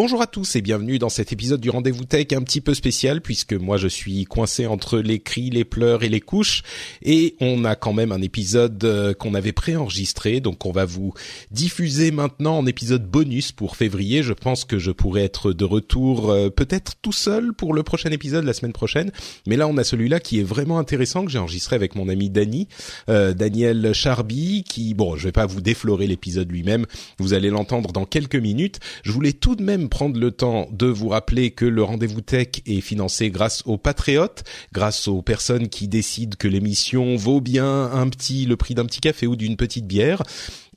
[0.00, 3.20] Bonjour à tous et bienvenue dans cet épisode du Rendez-vous Tech un petit peu spécial
[3.20, 6.62] puisque moi je suis coincé entre les cris, les pleurs et les couches
[7.02, 11.14] et on a quand même un épisode euh, qu'on avait préenregistré donc on va vous
[11.50, 14.22] diffuser maintenant en épisode bonus pour février.
[14.22, 18.10] Je pense que je pourrais être de retour euh, peut-être tout seul pour le prochain
[18.10, 19.10] épisode la semaine prochaine
[19.48, 22.30] mais là on a celui-là qui est vraiment intéressant que j'ai enregistré avec mon ami
[22.30, 22.68] Dany,
[23.08, 26.86] euh, Daniel Charby qui bon je vais pas vous déflorer l'épisode lui-même,
[27.18, 28.78] vous allez l'entendre dans quelques minutes.
[29.02, 32.48] Je voulais tout de même prendre le temps de vous rappeler que le rendez-vous tech
[32.66, 38.08] est financé grâce aux patriotes, grâce aux personnes qui décident que l'émission vaut bien un
[38.08, 40.22] petit le prix d'un petit café ou d'une petite bière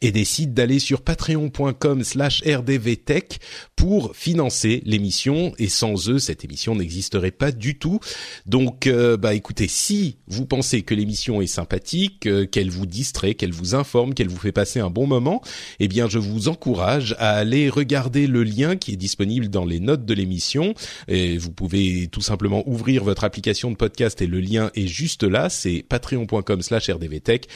[0.01, 3.39] et décident d'aller sur patreon.com slash rdvtech
[3.75, 5.53] pour financer l'émission.
[5.57, 7.99] Et sans eux cette émission n'existerait pas du tout.
[8.45, 13.35] Donc euh, bah écoutez si vous pensez que l'émission est sympathique euh, qu'elle vous distrait
[13.35, 15.41] qu'elle vous informe qu'elle vous fait passer un bon moment
[15.79, 19.79] eh bien je vous encourage à aller regarder le lien qui est disponible dans les
[19.79, 20.73] notes de l'émission.
[21.07, 25.23] Et vous pouvez tout simplement ouvrir votre application de podcast et le lien est juste
[25.23, 25.49] là.
[25.49, 27.47] C'est patreon.com slash rdvtech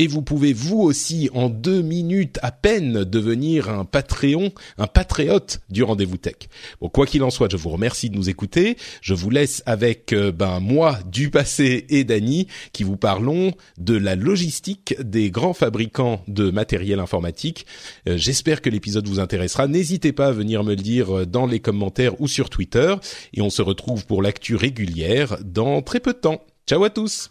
[0.00, 5.60] et vous pouvez vous aussi en deux minutes à peine devenir un Patreon, un patriote
[5.68, 6.36] du rendez-vous tech.
[6.80, 8.78] Bon, quoi qu'il en soit, je vous remercie de nous écouter.
[9.02, 13.94] Je vous laisse avec euh, ben moi du passé et Dany qui vous parlons de
[13.94, 17.66] la logistique des grands fabricants de matériel informatique.
[18.08, 19.68] Euh, J'espère que l'épisode vous intéressera.
[19.68, 22.94] N'hésitez pas à venir me le dire euh, dans les commentaires ou sur Twitter.
[23.34, 26.42] Et on se retrouve pour l'actu régulière dans très peu de temps.
[26.66, 27.30] Ciao à tous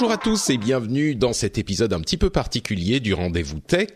[0.00, 3.88] Bonjour à tous et bienvenue dans cet épisode un petit peu particulier du Rendez-vous Tech.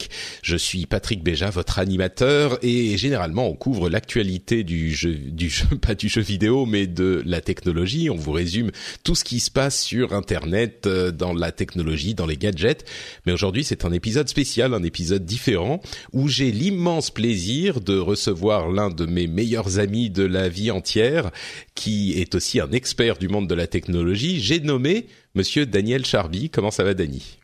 [0.43, 5.65] Je suis Patrick Béja, votre animateur et généralement on couvre l'actualité du jeu, du jeu,
[5.81, 8.11] pas du jeu vidéo mais de la technologie.
[8.11, 8.73] On vous résume
[9.05, 12.85] tout ce qui se passe sur Internet, euh, dans la technologie, dans les gadgets.
[13.25, 15.81] Mais aujourd'hui c'est un épisode spécial, un épisode différent
[16.13, 21.31] où j'ai l'immense plaisir de recevoir l'un de mes meilleurs amis de la vie entière
[21.77, 24.41] qui est aussi un expert du monde de la technologie.
[24.41, 26.51] J'ai nommé Monsieur Daniel Charby.
[26.51, 27.39] Comment ça va, Dany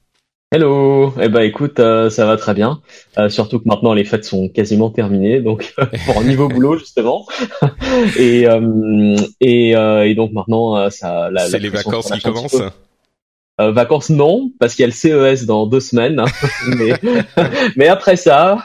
[0.50, 2.80] Hello, eh ben écoute, euh, ça va très bien.
[3.18, 5.74] Euh, surtout que maintenant les fêtes sont quasiment terminées, donc
[6.06, 7.26] pour un niveau boulot justement.
[8.18, 11.28] et, euh, et, euh, et donc maintenant euh, ça.
[11.50, 12.62] C'est les vacances qui commencent.
[13.60, 16.18] Euh, vacances non, parce qu'il y a le CES dans deux semaines.
[16.18, 16.26] hein.
[16.78, 16.94] mais,
[17.76, 18.58] mais après ça,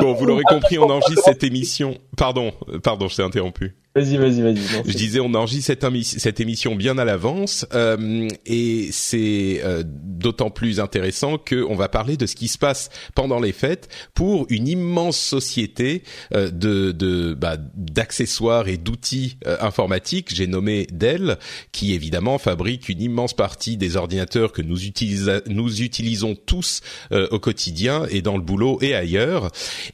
[0.00, 1.98] Bon, vous l'aurez compris, on enregistre cette émission.
[2.20, 3.74] Pardon, pardon, je t'ai interrompu.
[3.96, 4.58] vas-y, vas-y, vas-y.
[4.86, 9.82] Je disais, on enregistre cette, émi- cette émission bien à l'avance euh, et c'est euh,
[9.86, 13.88] d'autant plus intéressant que on va parler de ce qui se passe pendant les fêtes
[14.12, 16.02] pour une immense société
[16.34, 20.28] euh, de de bah, d'accessoires et d'outils euh, informatiques.
[20.34, 21.38] J'ai nommé Dell,
[21.72, 26.82] qui évidemment fabrique une immense partie des ordinateurs que nous utilisa- nous utilisons tous
[27.12, 29.50] euh, au quotidien et dans le boulot et ailleurs.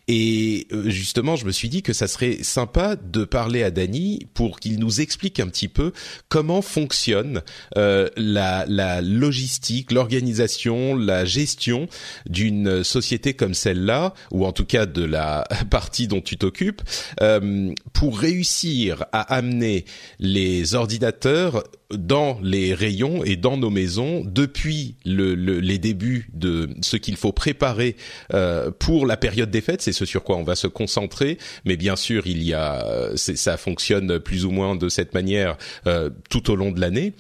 [0.09, 4.27] Et euh, justement, je me suis dit que ça serait sympa de parler à Dany
[4.35, 5.93] pour qu'il nous explique un petit peu
[6.29, 7.43] comment fonctionne
[7.77, 11.89] euh, la, la logistique, l'organisation, la gestion
[12.27, 16.83] d'une société comme celle-là, ou en tout cas de la partie dont tu t'occupes,
[17.21, 19.85] euh, pour réussir à amener
[20.19, 26.69] les ordinateurs dans les rayons et dans nos maisons depuis le, le- les débuts de
[26.83, 27.97] ce qu'il faut préparer
[28.35, 29.83] euh, pour la période des fêtes.
[29.83, 31.39] C'est ce sur quoi on va se concentrer.
[31.65, 35.57] Mais bien sûr, il y a, euh, ça fonctionne plus ou moins de cette manière
[35.87, 37.13] euh, tout au long de l'année.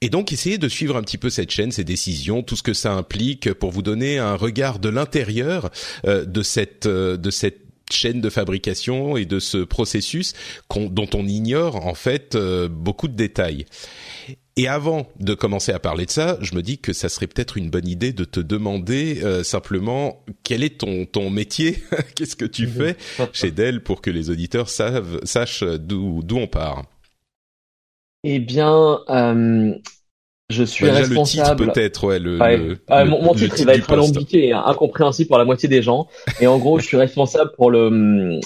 [0.00, 2.74] Et donc essayer de suivre un petit peu cette chaîne, ces décisions, tout ce que
[2.74, 5.70] ça implique pour vous donner un regard de l'intérieur
[6.06, 10.34] euh, de cette euh, de cette chaîne de fabrication et de ce processus
[10.74, 13.66] dont on ignore en fait beaucoup de détails.
[14.58, 17.58] Et avant de commencer à parler de ça, je me dis que ça serait peut-être
[17.58, 21.82] une bonne idée de te demander euh, simplement quel est ton ton métier,
[22.14, 22.96] qu'est-ce que tu fais
[23.34, 26.84] chez Dell pour que les auditeurs savent sachent d'où d'où on part?
[28.24, 29.74] Eh bien, euh,
[30.48, 31.64] je suis bah, responsable.
[31.64, 32.18] Le titre peut-être, ouais.
[32.18, 32.38] Le,
[32.88, 36.06] ah, mon, titre il va être alambiqué, hein, incompréhensible pour la moitié des gens.
[36.40, 38.40] Et en gros, je suis responsable pour le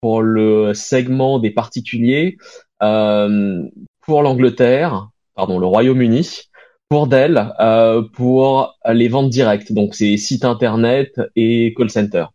[0.00, 2.36] pour le segment des particuliers
[2.82, 3.62] euh,
[4.00, 6.42] pour l'Angleterre, pardon, le Royaume-Uni
[6.88, 9.72] pour Dell euh, pour les ventes directes.
[9.72, 12.26] Donc c'est site internet et call center.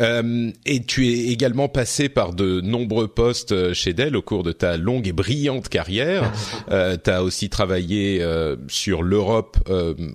[0.00, 4.42] Euh, et tu es également passé par de nombreux postes euh, chez Dell au cours
[4.42, 6.30] de ta longue et brillante carrière.
[6.70, 9.56] euh, tu as aussi travaillé euh, sur l'Europe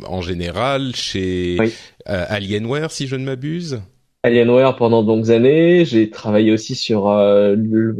[0.07, 1.57] en général, chez
[2.05, 3.81] Alienware si je ne m'abuse.
[4.23, 5.85] Alienware pendant de longues années.
[5.85, 7.95] J'ai travaillé aussi sur le,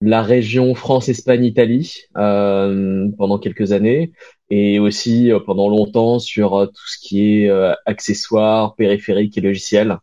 [0.00, 4.12] la région France, Espagne, Italie pendant quelques années
[4.50, 7.50] et aussi pendant longtemps sur tout ce qui est
[7.84, 9.98] accessoires, périphériques et logiciels,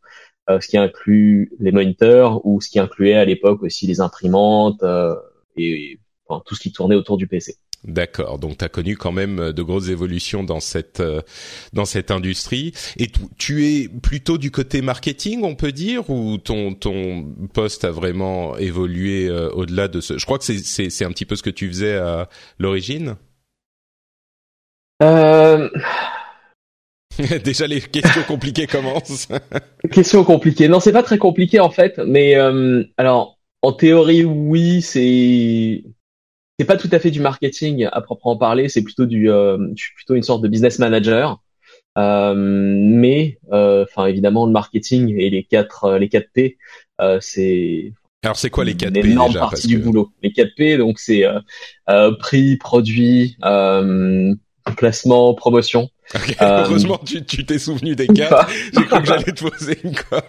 [0.47, 4.83] ce qui inclut les moniteurs ou ce qui incluait à l'époque aussi les imprimantes
[5.55, 7.55] et, enfin, tout ce qui tournait autour du PC.
[7.83, 8.39] D'accord.
[8.39, 11.21] Donc tu as connu quand même euh, de grosses évolutions dans cette euh,
[11.73, 13.07] dans cette industrie et
[13.37, 18.55] tu, es plutôt du côté marketing, on peut dire ou ton ton poste a vraiment
[18.57, 21.43] évolué euh, au-delà de ce Je crois que c'est c'est c'est un petit peu ce
[21.43, 23.17] que tu faisais à l'origine?
[25.01, 25.69] Euh...
[27.44, 29.27] Déjà les questions compliquées commencent.
[29.92, 30.68] questions compliquées.
[30.68, 32.36] Non, c'est pas très compliqué en fait, mais
[32.98, 35.83] alors en théorie oui, c'est
[36.60, 39.57] c'est pas tout à fait du marketing à proprement parler, c'est plutôt du, euh,
[39.95, 41.42] plutôt une sorte de business manager.
[41.98, 46.57] Euh, mais, euh, enfin, évidemment, le marketing et les quatre, euh, les 4 P,
[47.19, 47.94] c'est.
[48.24, 50.12] Alors, c'est quoi les 4 P Une énorme partie du boulot.
[50.21, 51.25] Les 4 P, donc c'est
[52.19, 53.38] prix, produit,
[54.77, 55.89] placement, promotion.
[56.42, 58.48] Heureusement, tu t'es souvenu des quatre.
[58.74, 60.21] J'ai cru que j'allais te poser une colle.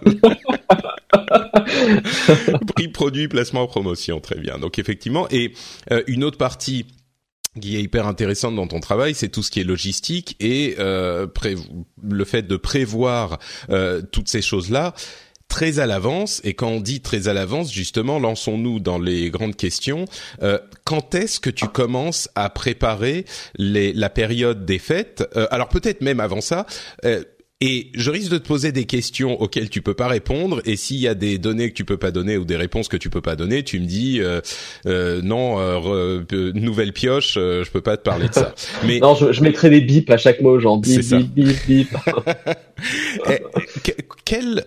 [2.75, 4.59] Prix, produit, placement, promotion, très bien.
[4.59, 5.53] Donc effectivement, et
[5.91, 6.87] euh, une autre partie
[7.61, 11.27] qui est hyper intéressante dans ton travail, c'est tout ce qui est logistique et euh,
[12.03, 13.39] le fait de prévoir
[13.71, 14.95] euh, toutes ces choses-là
[15.55, 16.41] très à l'avance.
[16.43, 20.05] Et quand on dit très à l'avance, justement, lançons-nous dans les grandes questions.
[20.43, 23.25] Euh, quand est-ce que tu commences à préparer
[23.55, 25.23] les, la période des fêtes?
[25.53, 26.67] Alors peut-être même avant ça.
[27.67, 30.61] Et je risque de te poser des questions auxquelles tu peux pas répondre.
[30.67, 32.99] Et s'il y a des données que tu peux pas donner ou des réponses que
[32.99, 34.43] tu peux pas donner, tu me dis euh,
[34.85, 38.55] euh, non, euh, nouvelle pioche, je peux pas te parler de ça.
[38.87, 41.89] Mais non, je, je mettrai des bips à chaque mot, genre bip bip bip bip.
[43.31, 43.41] Eh,
[44.27, 44.67] quel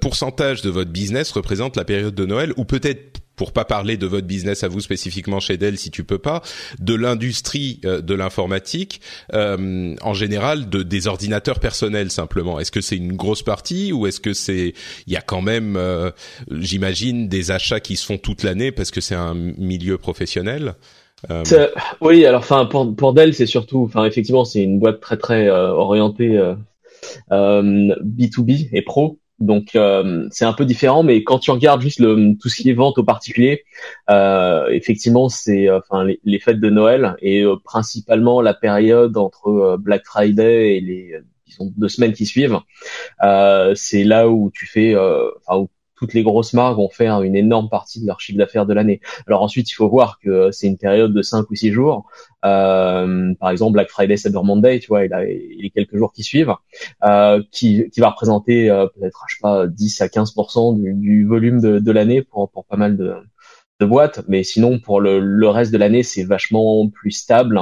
[0.00, 4.06] pourcentage de votre business représente la période de Noël ou peut-être pour pas parler de
[4.06, 6.42] votre business à vous spécifiquement chez Dell si tu peux pas,
[6.78, 9.00] de l'industrie euh, de l'informatique
[9.32, 12.60] euh, en général, de des ordinateurs personnels simplement.
[12.60, 14.74] Est-ce que c'est une grosse partie ou est-ce que c'est
[15.06, 16.10] il y a quand même, euh,
[16.50, 20.74] j'imagine, des achats qui se font toute l'année parce que c'est un milieu professionnel.
[22.02, 25.48] Oui, alors enfin pour, pour Dell c'est surtout, enfin effectivement c'est une boîte très très
[25.48, 26.38] orientée
[27.30, 29.18] B2B et pro.
[29.40, 32.70] Donc euh, c'est un peu différent, mais quand tu regardes juste le, tout ce qui
[32.70, 33.64] est vente aux particuliers,
[34.08, 40.04] euh, effectivement c'est euh, enfin les, fêtes de Noël et principalement la période entre Black
[40.06, 41.18] Friday et les
[41.60, 42.60] deux semaines qui suivent.
[43.74, 44.96] c'est là où tu fais,
[45.46, 48.74] enfin toutes les grosses marques vont faire une énorme partie de leur chiffre d'affaires de
[48.74, 49.00] l'année.
[49.26, 52.06] Alors ensuite, il faut voir que c'est une période de 5 ou 6 jours.
[52.44, 56.22] Euh, par exemple, Black Friday, Cyber Monday, tu vois, il a les quelques jours qui
[56.22, 56.54] suivent,
[57.04, 61.24] euh, qui, qui va représenter euh, peut-être, je sais pas, 10 à 15% du, du
[61.26, 63.14] volume de, de l'année pour, pour pas mal de,
[63.80, 67.60] de boîtes, mais sinon pour le, le reste de l'année c'est vachement plus stable,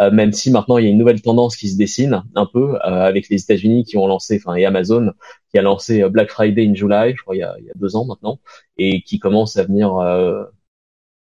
[0.00, 2.74] euh, même si maintenant il y a une nouvelle tendance qui se dessine un peu
[2.74, 5.12] euh, avec les États-Unis qui ont lancé, enfin et Amazon
[5.50, 7.70] qui a lancé euh, Black Friday in July, je crois il y a, il y
[7.70, 8.40] a deux ans maintenant,
[8.76, 9.94] et qui commence à venir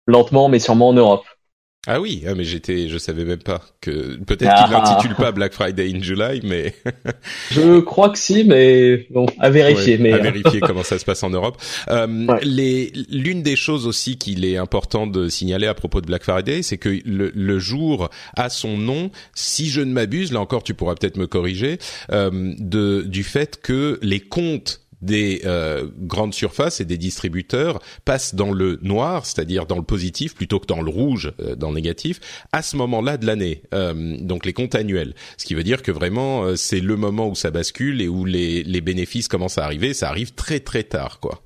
[0.06, 1.24] lentement mais sûrement en Europe.
[1.90, 5.54] Ah oui, ah mais j'étais, je savais même pas que peut-être qu'il l'intitule pas Black
[5.54, 6.74] Friday in July, mais
[7.50, 9.96] je crois que si, mais bon, à vérifier.
[9.96, 10.20] mais à euh.
[10.20, 11.56] vérifier comment ça se passe en Europe.
[11.88, 16.22] Euh, les, l'une des choses aussi qu'il est important de signaler à propos de Black
[16.22, 19.10] Friday, c'est que le, le, jour a son nom.
[19.34, 21.78] Si je ne m'abuse, là encore, tu pourras peut-être me corriger,
[22.12, 28.34] euh, de du fait que les comptes des euh, grandes surfaces et des distributeurs passent
[28.34, 31.76] dans le noir, c'est-à-dire dans le positif plutôt que dans le rouge, euh, dans le
[31.76, 32.20] négatif,
[32.52, 33.62] à ce moment-là de l'année.
[33.74, 37.34] Euh, donc les comptes annuels, ce qui veut dire que vraiment c'est le moment où
[37.34, 39.94] ça bascule et où les, les bénéfices commencent à arriver.
[39.94, 41.42] Ça arrive très très tard, quoi.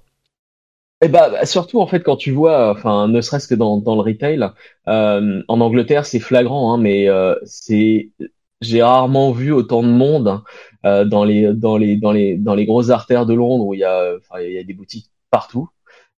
[1.05, 4.03] Eh ben, surtout en fait quand tu vois, enfin ne serait-ce que dans, dans le
[4.03, 4.41] retail,
[4.87, 7.09] en Angleterre c'est flagrant, hein, mais
[7.45, 8.11] c'est
[8.63, 10.43] j'ai rarement vu autant de monde
[10.85, 13.81] euh, dans les dans les dans les dans les grosses artères de Londres où il
[13.81, 15.69] y a enfin il y a des boutiques partout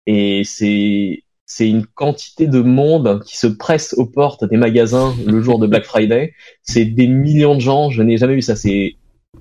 [0.06, 5.42] et c'est c'est une quantité de monde qui se presse aux portes des magasins le
[5.42, 6.32] jour de Black Friday.
[6.62, 7.90] C'est des millions de gens.
[7.90, 8.56] Je n'ai jamais vu ça.
[8.56, 8.96] C'est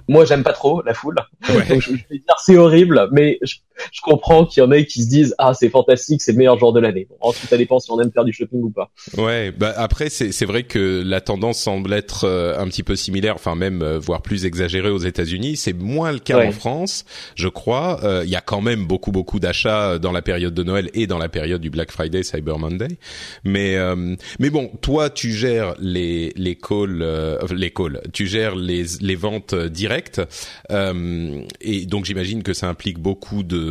[0.07, 1.15] moi j'aime pas trop la foule.
[1.47, 3.55] Donc, je, vais dire c'est horrible, mais je,
[3.91, 6.57] je comprends qu'il y en ait qui se disent ah c'est fantastique, c'est le meilleur
[6.57, 7.07] jour de l'année.
[7.09, 8.91] Bon, ensuite ça dépend si on aime faire du shopping ou pas.
[9.17, 12.95] Ouais, bah après c'est c'est vrai que la tendance semble être euh, un petit peu
[12.95, 15.57] similaire, enfin même euh, voire plus exagérée aux États-Unis.
[15.57, 17.99] C'est moins le cas en France, je crois.
[18.03, 21.07] Euh, il y a quand même beaucoup beaucoup d'achats dans la période de Noël et
[21.07, 22.97] dans la période du Black Friday, Cyber Monday.
[23.43, 23.77] Mais
[24.39, 27.05] mais bon, toi tu gères les les calls
[27.51, 30.21] les calls, tu gères les les ventes directes
[30.69, 33.62] et donc j'imagine que ça implique beaucoup de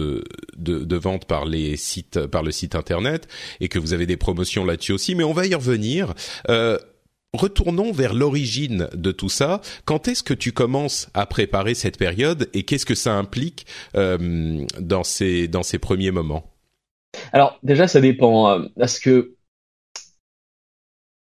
[0.57, 3.29] de, vente par les sites, par le site internet,
[3.61, 5.15] et que vous avez des promotions là-dessus aussi.
[5.15, 6.15] Mais on va y revenir.
[6.49, 6.79] Euh,
[7.33, 9.61] retournons vers l'origine de tout ça.
[9.85, 14.65] Quand est-ce que tu commences à préparer cette période et qu'est-ce que ça implique euh,
[14.79, 16.45] dans ces dans ces premiers moments?
[17.33, 18.51] Alors déjà, ça dépend.
[18.51, 19.35] Euh, parce que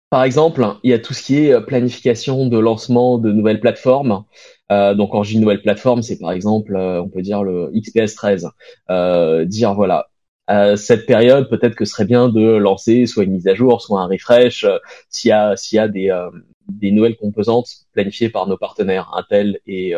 [0.09, 4.25] par exemple, il y a tout ce qui est planification de lancement de nouvelles plateformes.
[4.71, 7.71] Euh, donc quand je dis nouvelle plateforme, c'est par exemple, euh, on peut dire le
[7.75, 8.49] XPS 13.
[8.89, 10.07] Euh, dire voilà,
[10.47, 13.81] à cette période, peut-être que ce serait bien de lancer soit une mise à jour,
[13.81, 14.65] soit un refresh,
[15.09, 16.11] s'il y a s'il y a des
[16.69, 19.93] des nouvelles composantes planifiées par nos partenaires Intel et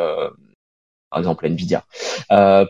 [1.10, 1.84] par exemple Nvidia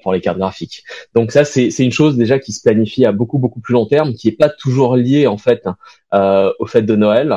[0.03, 0.83] pour les cartes graphiques.
[1.15, 4.13] Donc ça c'est une chose déjà qui se planifie à beaucoup beaucoup plus long terme,
[4.13, 5.67] qui est pas toujours liée en fait
[6.13, 7.35] au fait de Noël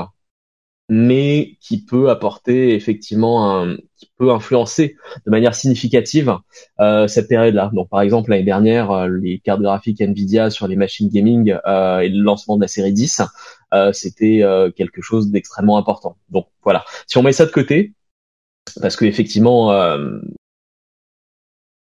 [0.88, 6.36] mais qui peut apporter effectivement un, qui peut influencer de manière significative
[6.80, 7.70] euh, cette période-là.
[7.74, 12.00] Donc par exemple l'année dernière, euh, les cartes graphiques Nvidia sur les machines gaming euh,
[12.00, 13.22] et le lancement de la série 10,
[13.74, 16.16] euh, c'était euh, quelque chose d'extrêmement important.
[16.30, 17.92] Donc voilà, si on met ça de côté,
[18.80, 19.72] parce que effectivement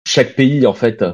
[0.06, 1.04] chaque pays en fait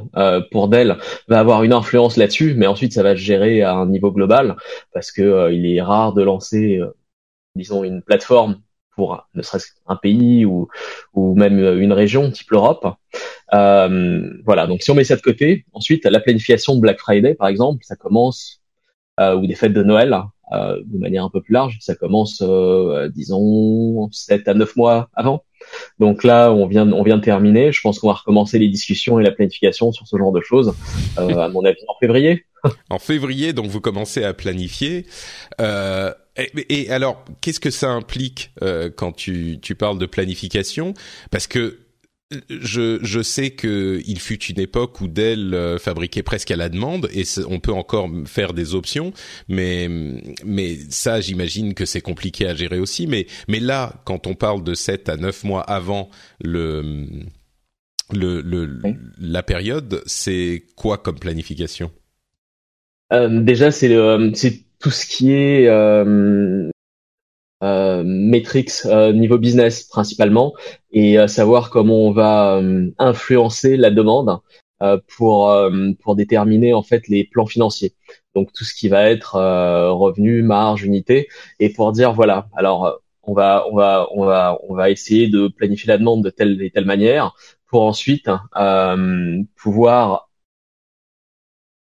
[0.51, 3.87] pour Dell va avoir une influence là-dessus, mais ensuite ça va se gérer à un
[3.87, 4.57] niveau global
[4.93, 6.79] parce que il est rare de lancer
[7.55, 8.61] disons, une plateforme
[8.95, 10.69] pour ne serait-ce qu'un pays ou,
[11.15, 12.87] ou même une région type l'Europe.
[13.55, 17.35] Euh, voilà, donc si on met ça de côté, ensuite la planification de Black Friday
[17.35, 18.61] par exemple, ça commence
[19.21, 20.15] euh, ou des fêtes de Noël
[20.53, 25.09] euh, de manière un peu plus large, ça commence euh, disons 7 à 9 mois
[25.15, 25.45] avant.
[25.99, 27.73] Donc là, on vient, on vient de terminer.
[27.73, 30.75] Je pense qu'on va recommencer les discussions et la planification sur ce genre de choses,
[31.19, 32.45] euh, à mon avis, en février.
[32.91, 35.07] en février, donc vous commencez à planifier.
[35.61, 40.95] Euh, et, alors, qu'est-ce que ça implique euh, quand tu, tu parles de planification?
[41.31, 41.79] Parce que
[42.49, 46.69] je, je sais que il fut une époque où Dell euh, fabriquait presque à la
[46.69, 49.13] demande et on peut encore faire des options,
[49.49, 49.89] mais
[50.45, 53.07] mais ça j'imagine que c'est compliqué à gérer aussi.
[53.07, 56.09] Mais mais là, quand on parle de 7 à 9 mois avant
[56.43, 57.07] le
[58.13, 58.81] le, le
[59.19, 61.91] la période, c'est quoi comme planification?
[63.13, 63.95] Euh, Déjà, c'est
[64.35, 66.69] c'est tout ce qui est euh,
[67.63, 70.53] euh, metrics euh, niveau business principalement
[70.91, 72.61] et savoir comment on va
[72.99, 74.41] influencer la demande
[75.17, 75.57] pour
[76.01, 77.95] pour déterminer en fait les plans financiers.
[78.35, 79.37] Donc tout ce qui va être
[79.91, 81.29] revenu, marge, unité
[81.61, 85.49] et pour dire voilà alors on va on va on va on va essayer de
[85.49, 87.35] planifier la demande de telle et telle manière
[87.69, 88.29] pour ensuite
[89.57, 90.29] pouvoir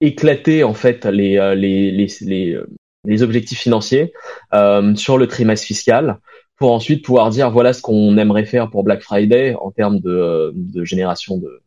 [0.00, 2.62] éclater en fait les les les, les,
[3.04, 4.12] les objectifs financiers
[4.54, 6.18] euh, sur le trimestre fiscal
[6.56, 10.52] pour ensuite pouvoir dire voilà ce qu'on aimerait faire pour Black Friday en termes de,
[10.54, 11.62] de génération de,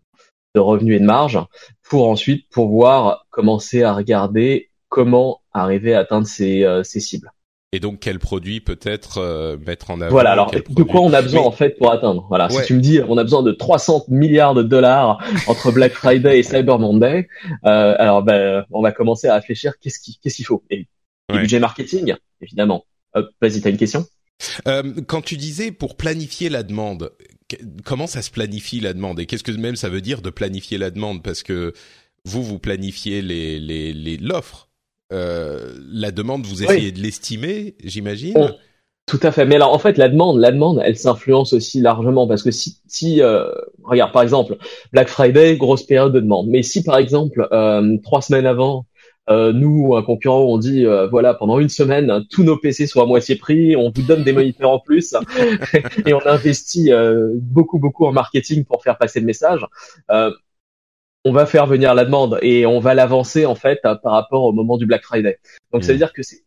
[0.55, 1.39] de, revenus et de marge
[1.83, 7.31] pour ensuite pouvoir commencer à regarder comment arriver à atteindre ces, euh, ces cibles.
[7.73, 11.21] Et donc quel produit peut-être euh, mettre en avant Voilà, alors de quoi on a
[11.21, 12.25] besoin en fait pour atteindre?
[12.29, 15.91] Voilà, si tu me dis on a besoin de 300 milliards de dollars entre Black
[15.91, 17.27] Friday et Cyber Monday,
[17.65, 20.63] euh, alors ben, on va commencer à réfléchir qu'est-ce qu'il qu'est-ce qu'il faut?
[20.69, 20.87] Et
[21.31, 21.39] Ouais.
[21.39, 22.85] budget marketing, évidemment.
[23.41, 24.05] Vas-y, t'as une question?
[24.67, 27.11] Euh, Quand tu disais pour planifier la demande,
[27.85, 29.19] comment ça se planifie la demande?
[29.19, 31.23] Et qu'est-ce que même ça veut dire de planifier la demande?
[31.23, 31.73] Parce que
[32.25, 34.69] vous, vous planifiez les les les l'offre.
[35.13, 38.53] Euh, la demande, vous essayez de l'estimer, j'imagine?
[39.05, 39.45] Tout à fait.
[39.45, 42.77] Mais alors, en fait, la demande, la demande, elle s'influence aussi largement parce que si,
[42.87, 43.51] si euh,
[43.83, 44.57] regarde, par exemple,
[44.91, 46.47] Black Friday, grosse période de demande.
[46.47, 48.87] Mais si par exemple euh, trois semaines avant,
[49.29, 53.01] euh, nous, un concurrent, on dit euh, voilà pendant une semaine, tous nos PC sont
[53.01, 55.15] à moitié prix, on vous donne des moniteurs en plus
[56.05, 59.65] et on investit euh, beaucoup beaucoup en marketing pour faire passer le message.
[60.09, 64.51] on va faire venir la demande et on va l'avancer en fait par rapport au
[64.51, 65.39] moment du Black Friday.
[65.73, 65.97] Donc ça veut mmh.
[65.97, 66.45] dire que c'est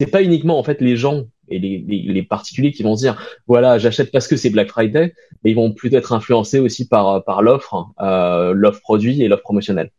[0.00, 3.20] c'est pas uniquement en fait les gens et les, les, particuliers qui vont se dire
[3.46, 7.24] voilà j'achète parce que c'est Black Friday, mais ils vont plutôt être influencés aussi par
[7.24, 9.90] par l'offre, euh, l'offre produit et l'offre promotionnelle.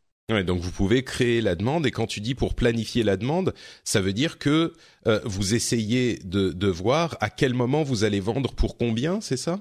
[0.44, 4.02] Donc vous pouvez créer la demande et quand tu dis pour planifier la demande, ça
[4.02, 4.74] veut dire que
[5.08, 9.38] euh, vous essayez de, de voir à quel moment vous allez vendre pour combien, c'est
[9.38, 9.60] ça?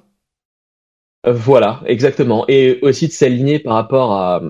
[1.27, 2.45] Euh, Voilà, exactement.
[2.49, 4.43] Et aussi de s'aligner par rapport à,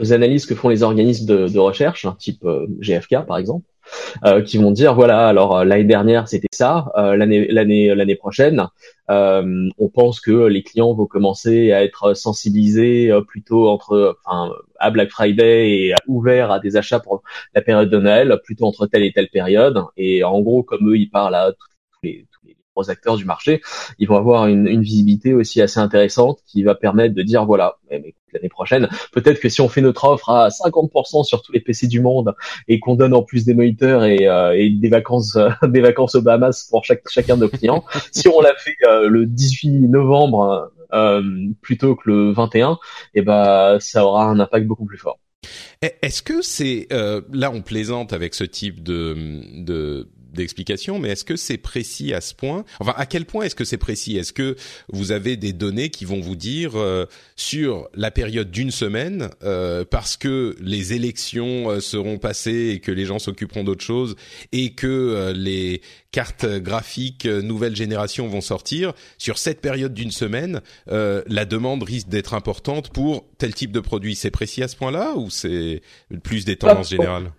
[0.00, 3.66] aux analyses que font les organismes de, de recherche, hein, type euh, GFK par exemple.
[4.24, 8.16] Euh, qui vont dire voilà alors euh, l'année dernière c'était ça, euh, l'année l'année l'année
[8.16, 8.66] prochaine
[9.08, 15.10] on pense que les clients vont commencer à être sensibilisés plutôt entre enfin à Black
[15.10, 17.22] Friday et ouverts à des achats pour
[17.54, 19.82] la période de Noël plutôt entre telle et telle période.
[19.98, 21.68] Et en gros comme eux ils parlent à tous
[22.04, 22.26] les
[22.74, 23.60] gros acteurs du marché,
[23.98, 27.76] ils vont avoir une, une, visibilité aussi assez intéressante qui va permettre de dire voilà,
[28.32, 31.86] l'année prochaine, peut-être que si on fait notre offre à 50% sur tous les PC
[31.86, 32.34] du monde
[32.68, 36.22] et qu'on donne en plus des moniteurs et, euh, et des vacances des vacances aux
[36.22, 40.72] Bahamas pour chaque, chacun de nos clients, si on l'a fait euh, le 18 novembre
[40.92, 41.22] euh,
[41.60, 42.72] plutôt que le 21,
[43.14, 45.18] et eh ben ça aura un impact beaucoup plus fort.
[45.80, 49.16] Est-ce que c'est là on plaisante avec ce type de,
[49.64, 52.64] de d'explication, mais est-ce que c'est précis à ce point?
[52.80, 54.16] Enfin, à quel point est-ce que c'est précis?
[54.16, 54.56] Est-ce que
[54.92, 59.84] vous avez des données qui vont vous dire euh, sur la période d'une semaine, euh,
[59.84, 64.16] parce que les élections euh, seront passées et que les gens s'occuperont d'autre chose,
[64.52, 71.44] et que les cartes graphiques nouvelle génération vont sortir, sur cette période d'une semaine, la
[71.44, 74.14] demande risque d'être importante pour tel type de produit?
[74.14, 75.82] C'est précis à ce point-là ou c'est
[76.22, 77.32] plus des tendances générales?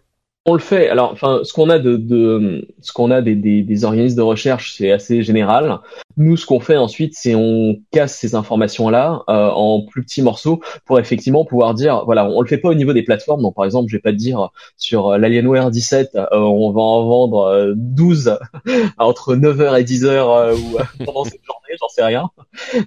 [0.46, 0.90] On le fait.
[0.90, 4.22] Alors, enfin, ce qu'on a de, de ce qu'on a des, des, des, organismes de
[4.22, 5.80] recherche, c'est assez général.
[6.18, 10.62] Nous, ce qu'on fait ensuite, c'est on casse ces informations-là euh, en plus petits morceaux
[10.86, 13.42] pour effectivement pouvoir dire, voilà, on le fait pas au niveau des plateformes.
[13.42, 16.82] Donc, par exemple, je vais pas te dire sur euh, l'Alienware 17, euh, on va
[16.82, 18.38] en vendre 12
[18.98, 22.30] entre 9h et 10h ou pendant cette journée, j'en sais rien.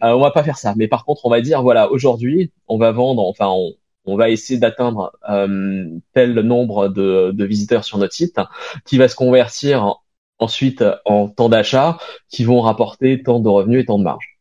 [0.03, 0.75] on va pas faire ça.
[0.77, 3.73] Mais par contre, on va dire, voilà, aujourd'hui, on va vendre, enfin, on,
[4.07, 5.85] on va essayer d'atteindre euh,
[6.15, 8.41] tel nombre de, visiteurs sur notre site,
[8.85, 9.97] qui va se convertir
[10.39, 11.99] ensuite en temps d'achat,
[12.31, 14.39] qui vont rapporter tant de revenus et tant de marge.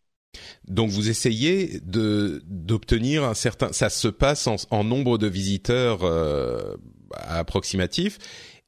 [0.68, 6.76] Donc vous essayez d'obtenir un certain, ça se passe en, nombre de visiteurs euh,
[7.12, 8.18] approximatif,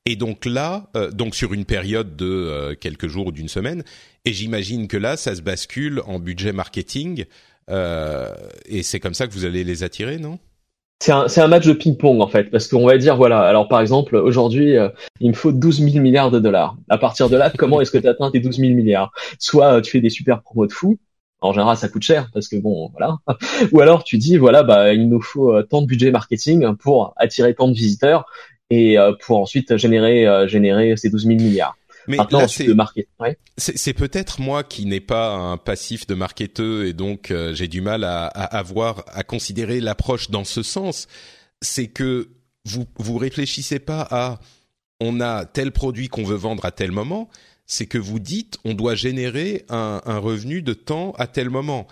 [0.06, 3.84] et donc là, euh, donc sur une période de quelques jours ou d'une semaine,
[4.26, 7.26] et j'imagine que là, ça se bascule en budget marketing,
[7.70, 10.40] et c'est comme ça que vous allez les attirer, non?
[11.00, 14.16] C'est un, match de ping-pong en fait, parce qu'on va dire voilà, alors par exemple
[14.16, 16.76] aujourd'hui euh, il me faut 12 000 milliards de dollars.
[16.90, 19.12] À partir de là, comment est-ce que tu atteins tes 12 000 milliards?
[19.38, 20.98] Soit euh, tu fais des super promos de fou,
[21.42, 23.18] en général ça coûte cher parce que bon voilà,
[23.72, 27.14] ou alors tu dis voilà bah il nous faut euh, tant de budget marketing pour
[27.18, 28.26] attirer tant de visiteurs
[28.70, 31.78] et pour ensuite générer générer ces 12 000 milliards.
[32.08, 32.18] Mais
[33.58, 37.82] c'est peut-être moi qui n'ai pas un passif de marketeur et donc euh, j'ai du
[37.82, 41.08] mal à, à, avoir à considérer l'approche dans ce sens.
[41.62, 42.30] C'est que
[42.66, 44.40] vous vous réfléchissez pas à
[45.00, 47.30] on a tel produit qu'on veut vendre à tel moment.
[47.66, 51.88] C'est que vous dites on doit générer un, un revenu de temps à tel moment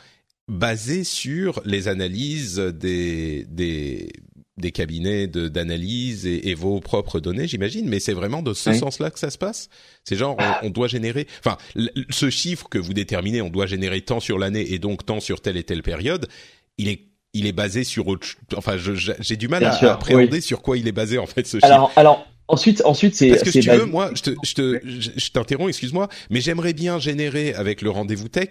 [0.47, 4.11] basé sur les analyses des, des,
[4.57, 9.11] des cabinets d'analyse et, et, vos propres données, j'imagine, mais c'est vraiment de ce sens-là
[9.11, 9.69] que ça se passe.
[10.05, 11.57] C'est genre on, doit générer, enfin,
[12.09, 15.41] ce chiffre que vous déterminez, on doit générer tant sur l'année et donc tant sur
[15.41, 16.27] telle et telle période.
[16.77, 17.01] Il est
[17.33, 20.93] il est basé sur autre, enfin, j'ai du mal à, appréhender sur quoi il est
[20.93, 21.65] basé en fait ce chiffre.
[21.65, 23.29] Alors alors Ensuite, ensuite c'est.
[23.29, 26.73] Parce que si tu veux, moi, je te, je te, je t'interromps, excuse-moi, mais j'aimerais
[26.73, 28.49] bien générer avec le rendez-vous tech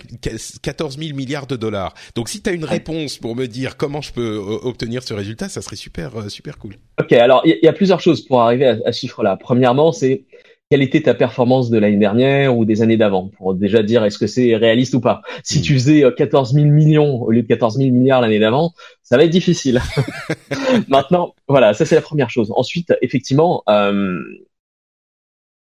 [0.62, 1.94] 14 000 milliards de dollars.
[2.16, 5.14] Donc, si tu as une réponse pour me dire comment je peux euh, obtenir ce
[5.14, 6.74] résultat, ça serait super, euh, super cool.
[7.00, 9.37] Ok, alors il y, a plusieurs choses pour arriver à, à ce chiffre-là.
[9.37, 10.24] Premièrement, c'est
[10.70, 14.18] quelle était ta performance de l'année dernière ou des années d'avant pour déjà dire est-ce
[14.18, 15.22] que c'est réaliste ou pas.
[15.42, 15.77] Si tu hmm.
[15.77, 18.72] faisais 14 euh, 000 millions au lieu de 14 000 milliards l'année d'avant,
[19.03, 19.81] ça va être difficile.
[20.88, 22.53] Maintenant, voilà, ça c'est la première chose.
[22.57, 24.18] Ensuite, effectivement, euh,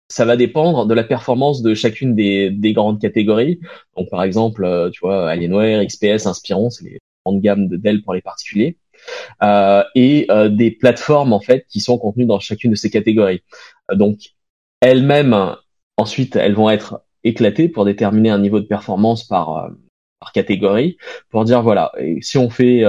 [0.09, 3.59] ça va dépendre de la performance de chacune des, des grandes catégories.
[3.97, 8.03] Donc par exemple, euh, tu vois, Alienware, XPS, Inspiron, c'est les grandes gammes de Dell
[8.03, 8.77] pour les particuliers.
[9.43, 13.43] Euh, et euh, des plateformes en fait qui sont contenues dans chacune de ces catégories.
[13.93, 14.19] donc
[14.85, 15.57] elles-mêmes,
[15.97, 19.69] ensuite, elles vont être éclatées pour déterminer un niveau de performance par, euh,
[20.33, 20.97] catégorie
[21.29, 21.93] pour dire voilà,
[22.23, 22.83] si on fait,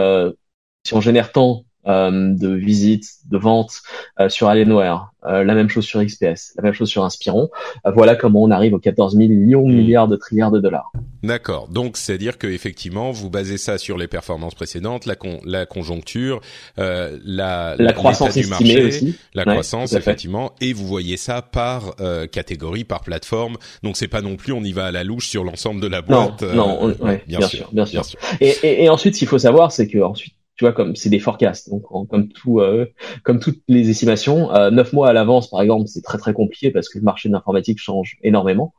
[0.85, 3.81] si on génère tant euh, de visites, de ventes
[4.19, 7.49] euh, sur Alienware, euh, la même chose sur XPS, la même chose sur Inspiron.
[7.95, 9.73] voilà comment on arrive aux 14 000 millions, hmm.
[9.73, 10.91] milliards de trilliards de dollars.
[11.23, 11.67] D'accord.
[11.69, 16.41] Donc, c'est-à-dire que effectivement, vous basez ça sur les performances précédentes, la, la conjoncture,
[16.77, 19.15] euh, la, la croissance du marché, aussi.
[19.33, 23.57] la croissance effectivement, et vous voyez ça par euh, catégorie, par plateforme.
[23.83, 26.01] Donc, c'est pas non plus on y va à la louche sur l'ensemble de la
[26.01, 26.43] boîte.
[26.43, 28.03] Non, non, bien, sûr, bien, sûr,
[28.39, 31.09] Et, et, et ensuite, ce qu'il faut savoir, c'est que ensuite tu vois comme c'est
[31.09, 32.85] des forecasts donc comme tout euh,
[33.23, 36.71] comme toutes les estimations euh, neuf mois à l'avance par exemple c'est très très compliqué
[36.71, 38.73] parce que le marché de l'informatique change énormément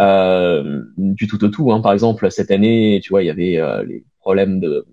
[0.00, 1.80] euh, du tout au tout hein.
[1.80, 4.86] par exemple cette année tu vois il y avait euh, les problèmes de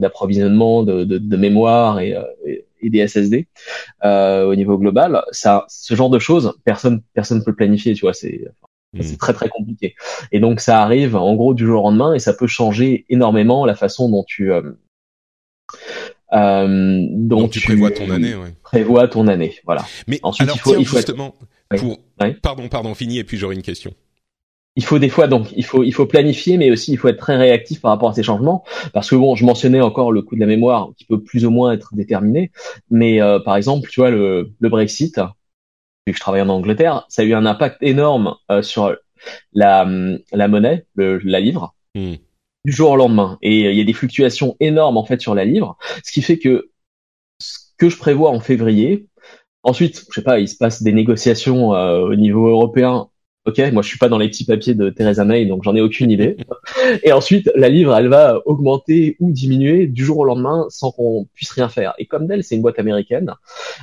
[0.00, 2.16] d'approvisionnement de, de, de, mémoire et,
[2.80, 3.46] et des SSD
[4.02, 8.12] au niveau global ça ce genre de choses personne personne peut le planifier tu vois
[8.12, 8.44] c'est
[9.00, 9.18] c'est hmm.
[9.18, 9.94] très très compliqué.
[10.32, 13.66] Et donc ça arrive en gros du jour au lendemain et ça peut changer énormément
[13.66, 14.62] la façon dont tu euh,
[16.32, 18.54] donc, tu, prévois ton année, ouais.
[18.62, 19.84] Prévois ton année, voilà.
[20.08, 21.34] Mais ensuite il faut, il faut justement
[21.76, 21.98] pour
[22.42, 23.92] pardon pardon fini et puis j'aurai une question.
[24.76, 27.18] Il faut des fois donc il faut il faut planifier mais aussi il faut être
[27.18, 30.34] très réactif par rapport à ces changements parce que bon je mentionnais encore le coût
[30.34, 32.50] de la mémoire qui peut plus ou moins être déterminé
[32.90, 35.20] mais euh, par exemple tu vois le, le Brexit
[36.06, 38.96] vu que je travaille en Angleterre ça a eu un impact énorme euh, sur
[39.52, 39.86] la
[40.32, 42.14] la monnaie le, la livre hmm
[42.64, 43.38] du jour au lendemain.
[43.42, 46.22] Et euh, il y a des fluctuations énormes en fait sur la livre, ce qui
[46.22, 46.70] fait que
[47.38, 49.06] ce que je prévois en février,
[49.62, 53.08] ensuite, je sais pas, il se passe des négociations euh, au niveau européen.
[53.46, 55.82] Ok, moi je suis pas dans les petits papiers de Theresa May, donc j'en ai
[55.82, 56.38] aucune idée.
[57.02, 61.26] Et ensuite, la livre, elle va augmenter ou diminuer du jour au lendemain sans qu'on
[61.34, 61.92] puisse rien faire.
[61.98, 63.34] Et comme d'elle, c'est une boîte américaine,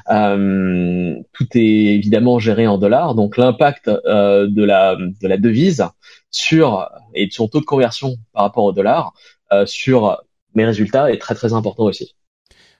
[0.09, 5.85] euh, tout est évidemment géré en dollars, donc l'impact euh, de la de la devise
[6.31, 9.13] sur et de son taux de conversion par rapport au dollar
[9.53, 10.23] euh, sur
[10.55, 12.15] mes résultats est très très important aussi.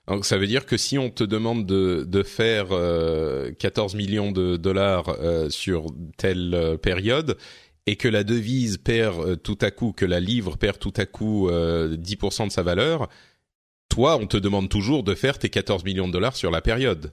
[0.08, 4.32] Donc ça veut dire que si on te demande de, de faire euh, 14 millions
[4.32, 5.88] de dollars euh, sur
[6.18, 7.38] telle euh, période
[7.86, 11.06] et que la devise perd euh, tout à coup, que la livre perd tout à
[11.06, 13.10] coup 10% de sa valeur,
[13.90, 17.12] toi on te demande toujours de faire tes 14 millions de dollars sur la période.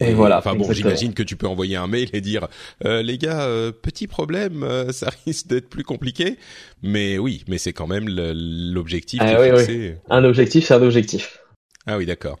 [0.00, 0.38] Et voilà.
[0.38, 2.48] Enfin bon, j'imagine que tu peux envoyer un mail et dire
[2.84, 6.38] euh, les gars, euh, petit problème, euh, ça risque d'être plus compliqué.
[6.82, 9.20] Mais oui, mais c'est quand même l'objectif.
[9.22, 9.92] Ah, oui, oui.
[10.08, 11.40] Un objectif, c'est un objectif.
[11.86, 12.38] Ah oui, d'accord.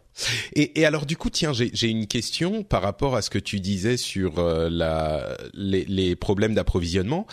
[0.54, 3.58] Et, et, alors du coup, tiens, j'ai une question par rapport à ce que tu
[3.58, 7.26] disais sur euh, la, les, les problèmes d'approvisionnement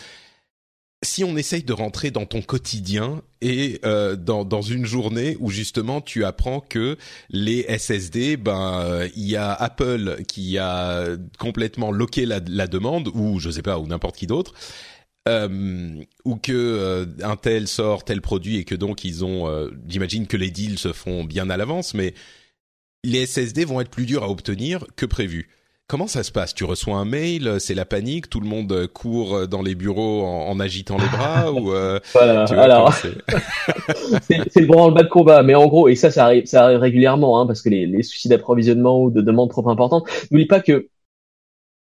[1.04, 5.52] si on essaye de rentrer dans ton quotidien et euh, dans, dans une journée où
[5.52, 6.98] justement tu apprends que
[7.30, 11.06] les SSD, ben il y a Apple qui a
[11.38, 14.54] complètement loqué la, la demande ou je sais pas ou n'importe qui d'autre.
[15.28, 19.70] Euh, ou que euh, un tel sort tel produit et que donc ils ont, euh,
[19.88, 22.13] j'imagine que les deals se font bien à l'avance, mais
[23.04, 25.50] les SSD vont être plus durs à obtenir que prévu.
[25.88, 26.54] Comment ça se passe?
[26.54, 30.60] Tu reçois un mail, c'est la panique, tout le monde court dans les bureaux en,
[30.60, 32.44] agitant les bras ou euh, voilà.
[32.44, 32.94] Alors,
[34.22, 36.80] c'est le le bas de combat, mais en gros, et ça, ça arrive, ça arrive
[36.80, 40.06] régulièrement, hein, parce que les, les soucis d'approvisionnement ou de demande trop importantes.
[40.30, 40.90] N'oublie pas que,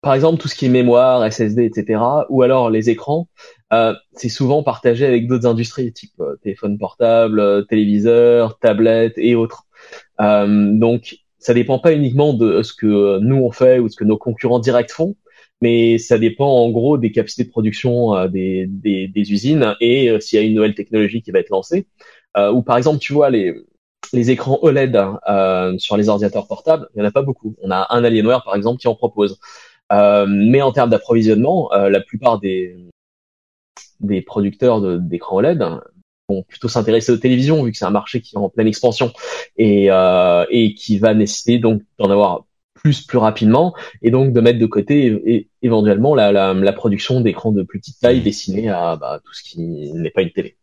[0.04, 3.28] par exemple, tout ce qui est mémoire, SSD, etc., ou alors les écrans,
[3.72, 9.34] euh, c'est souvent partagé avec d'autres industries, type euh, téléphone portable, euh, téléviseur, tablette et
[9.34, 9.64] autres.
[10.20, 14.04] Euh, donc ça dépend pas uniquement de ce que nous on fait ou ce que
[14.04, 15.16] nos concurrents directs font,
[15.62, 20.10] mais ça dépend en gros des capacités de production euh, des, des, des, usines et
[20.10, 21.86] euh, s'il y a une nouvelle technologie qui va être lancée.
[22.36, 23.54] Ou par exemple, tu vois les
[24.12, 24.96] les écrans OLED
[25.28, 27.56] euh, sur les ordinateurs portables, il y en a pas beaucoup.
[27.62, 29.38] On a un Alienware par exemple qui en propose.
[29.92, 32.76] Euh, mais en termes d'approvisionnement, la plupart des
[34.00, 35.64] des producteurs d'écrans OLED
[36.28, 39.12] vont plutôt s'intéresser aux télévisions vu que c'est un marché qui est en pleine expansion
[39.56, 42.44] et, euh, et qui va nécessiter donc d'en avoir
[42.74, 47.52] plus plus rapidement et donc de mettre de côté éventuellement la, la, la production d'écrans
[47.52, 50.56] de plus petite taille destinés à bah, tout ce qui n'est pas une télé.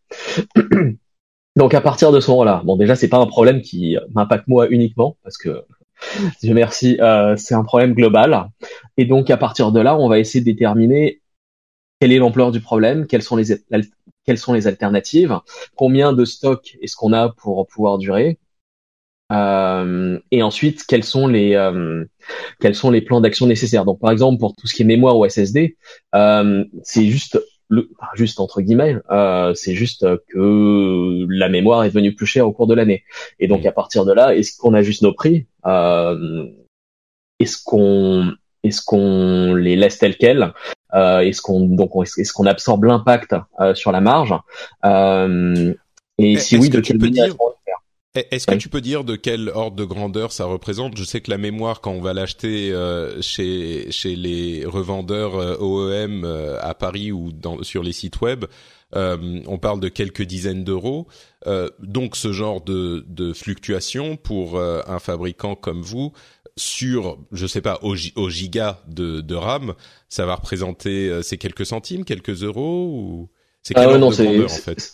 [1.56, 4.68] donc à partir de ce moment-là, bon déjà c'est pas un problème qui m'impacte moi
[4.68, 5.64] uniquement parce que
[6.42, 8.48] Dieu merci, euh, c'est un problème global.
[8.96, 11.20] Et donc à partir de là, on va essayer de déterminer
[12.00, 13.44] quelle est l'ampleur du problème, quelles sont les,
[14.24, 15.38] quelles sont les alternatives,
[15.76, 18.38] combien de stock est-ce qu'on a pour pouvoir durer,
[19.32, 22.04] euh, et ensuite quels sont les euh,
[22.60, 23.84] quels sont les plans d'action nécessaires.
[23.84, 25.76] Donc par exemple pour tout ce qui est mémoire ou SSD,
[26.14, 32.14] euh, c'est juste le, juste entre guillemets, euh, c'est juste que la mémoire est devenue
[32.14, 33.04] plus chère au cours de l'année.
[33.38, 36.46] Et donc à partir de là, est-ce qu'on ajuste nos prix euh,
[37.38, 40.52] Est-ce qu'on est-ce qu'on les laisse tels quels
[40.94, 44.34] euh, Est-ce qu'on donc est-ce qu'on absorbe l'impact euh, sur la marge
[44.84, 45.74] euh,
[46.18, 47.34] Et si oui, de quelle manière
[48.14, 50.96] est-ce que tu peux dire de quel ordre de grandeur ça représente?
[50.98, 55.56] Je sais que la mémoire, quand on va l'acheter euh, chez chez les revendeurs euh,
[55.58, 58.44] OEM euh, à Paris ou dans, sur les sites web,
[58.94, 61.06] on parle de quelques dizaines d'euros.
[61.78, 66.12] donc, ce genre de, de fluctuation pour un fabricant comme vous
[66.58, 69.72] sur, je sais pas, au, au giga de, de RAM,
[70.10, 73.30] ça va représenter ces quelques centimes, quelques euros ou
[73.62, 74.92] c'est quel ah, ordre de grandeur en fait?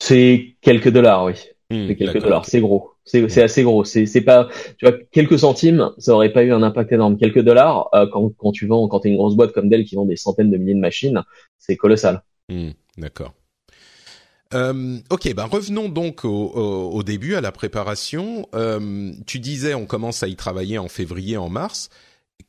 [0.00, 1.34] C'est quelques dollars, oui.
[1.70, 3.40] Hmm, c'est quelques dollars, c'est gros, c'est hmm.
[3.40, 3.84] assez gros.
[3.84, 7.18] C'est pas, tu vois, quelques centimes, ça aurait pas eu un impact énorme.
[7.18, 9.94] Quelques dollars, euh, quand quand tu vends, quand t'es une grosse boîte comme Dell qui
[9.94, 11.22] vend des centaines de milliers de machines,
[11.58, 12.22] c'est colossal.
[12.48, 13.34] Hmm, d'accord.
[14.54, 18.48] Euh, ok, ben revenons donc au, au, début, à la préparation.
[18.54, 21.90] Euh, tu disais, on commence à y travailler en février, en mars.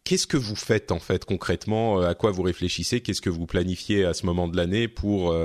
[0.06, 2.00] Qu'est-ce que vous faites en fait concrètement?
[2.00, 3.02] À quoi vous réfléchissez?
[3.02, 5.36] Qu'est-ce que vous planifiez à ce moment de l'année pour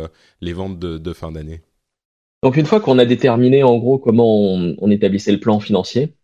[0.40, 1.62] les ventes de, de fin d'année?
[2.44, 4.38] Donc une fois qu'on a déterminé en gros comment
[4.78, 6.14] on, établissait le plan financier,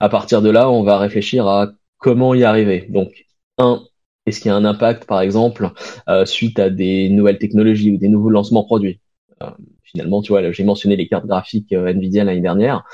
[0.00, 2.86] à partir de là, on va réfléchir à comment y arriver.
[2.88, 3.26] Donc
[3.58, 3.82] un,
[4.24, 5.70] est-ce qu'il y a un impact par exemple
[6.08, 9.00] euh, suite à des nouvelles technologies ou des nouveaux lancements produits?
[9.42, 9.50] Euh,
[9.84, 12.84] Finalement, tu vois, j'ai mentionné les cartes graphiques euh, Nvidia l'année dernière.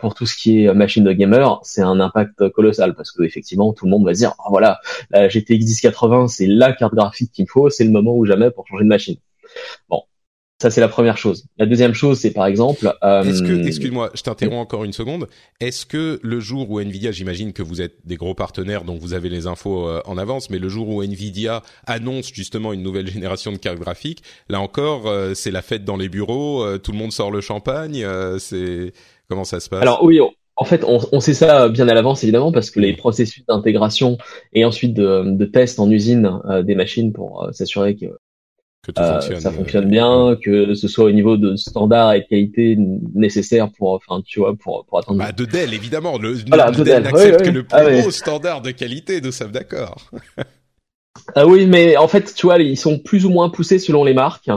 [0.00, 3.72] pour tout ce qui est machine de gamer, c'est un impact colossal parce que effectivement,
[3.72, 4.78] tout le monde va se dire, oh, voilà,
[5.10, 8.50] la GTX 1080, c'est la carte graphique qu'il me faut, c'est le moment ou jamais
[8.50, 9.16] pour changer de machine.
[9.88, 10.02] Bon,
[10.58, 11.44] ça, c'est la première chose.
[11.58, 12.90] La deuxième chose, c'est par exemple.
[13.04, 15.28] Euh, Est-ce que, excuse-moi, je t'interromps encore une seconde.
[15.60, 19.12] Est-ce que le jour où Nvidia, j'imagine que vous êtes des gros partenaires, donc vous
[19.12, 23.06] avez les infos euh, en avance, mais le jour où Nvidia annonce justement une nouvelle
[23.06, 26.98] génération de cartes graphiques, là encore, euh, c'est la fête dans les bureaux, tout le
[26.98, 28.06] monde sort le champagne.
[28.38, 28.94] c'est
[29.28, 29.82] comment ça se passe?
[29.82, 30.20] Alors oui.
[30.56, 34.16] en fait, on, on, sait ça bien à l'avance, évidemment, parce que les processus d'intégration
[34.54, 38.06] et ensuite de, de tests en usine des machines pour s'assurer que
[38.98, 42.76] euh, ça fonctionne bien, que ce soit au niveau de standard et de qualité
[43.14, 45.18] nécessaire pour, enfin, tu vois, pour, pour attendre.
[45.18, 46.18] Bah, de Dell, évidemment.
[46.18, 49.52] Le, voilà, de Dell, n'accepte que le plus ah, haut standard de qualité, nous sommes
[49.52, 50.10] d'accord.
[51.34, 54.14] ah oui, mais en fait, tu vois, ils sont plus ou moins poussés selon les
[54.14, 54.50] marques.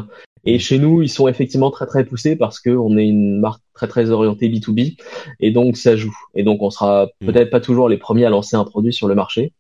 [0.46, 0.60] Et mm.
[0.60, 3.88] chez nous, ils sont effectivement très très poussés parce que on est une marque très
[3.88, 4.98] très orientée B2B
[5.40, 6.16] et donc ça joue.
[6.36, 7.26] Et donc on sera mm.
[7.26, 9.54] peut-être pas toujours les premiers à lancer un produit sur le marché,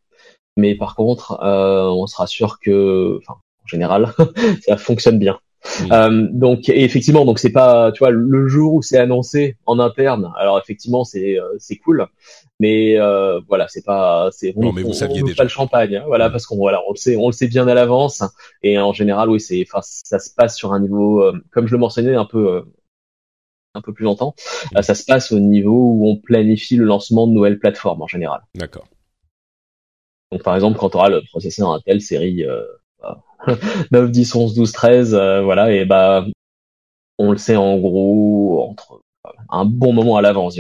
[0.58, 4.14] mais par contre, euh, on sera sûr que, enfin, général,
[4.68, 5.40] ça fonctionne bien.
[5.92, 10.32] Euh, donc effectivement, donc c'est pas, tu vois, le jour où c'est annoncé en interne.
[10.38, 12.08] Alors effectivement, c'est euh, c'est cool,
[12.60, 15.36] mais euh, voilà, c'est pas, c'est non, mais vous saviez déjà.
[15.36, 17.68] pas le champagne, hein, voilà, parce qu'on voilà, on le sait, on le sait bien
[17.68, 18.22] à l'avance.
[18.64, 21.72] Et en général, oui, c'est, enfin, ça se passe sur un niveau, euh, comme je
[21.72, 22.62] le mentionnais un peu euh,
[23.76, 24.34] un peu plus longtemps,
[24.82, 28.42] ça se passe au niveau où on planifie le lancement de nouvelles plateformes en général.
[28.56, 28.88] D'accord.
[30.32, 32.44] Donc par exemple, quand on aura le processeur Intel série
[33.92, 36.26] 9, 10, 11, 12, 13, voilà, et bah
[37.18, 39.02] on le sait en gros entre
[39.50, 40.58] un bon moment à l'avance,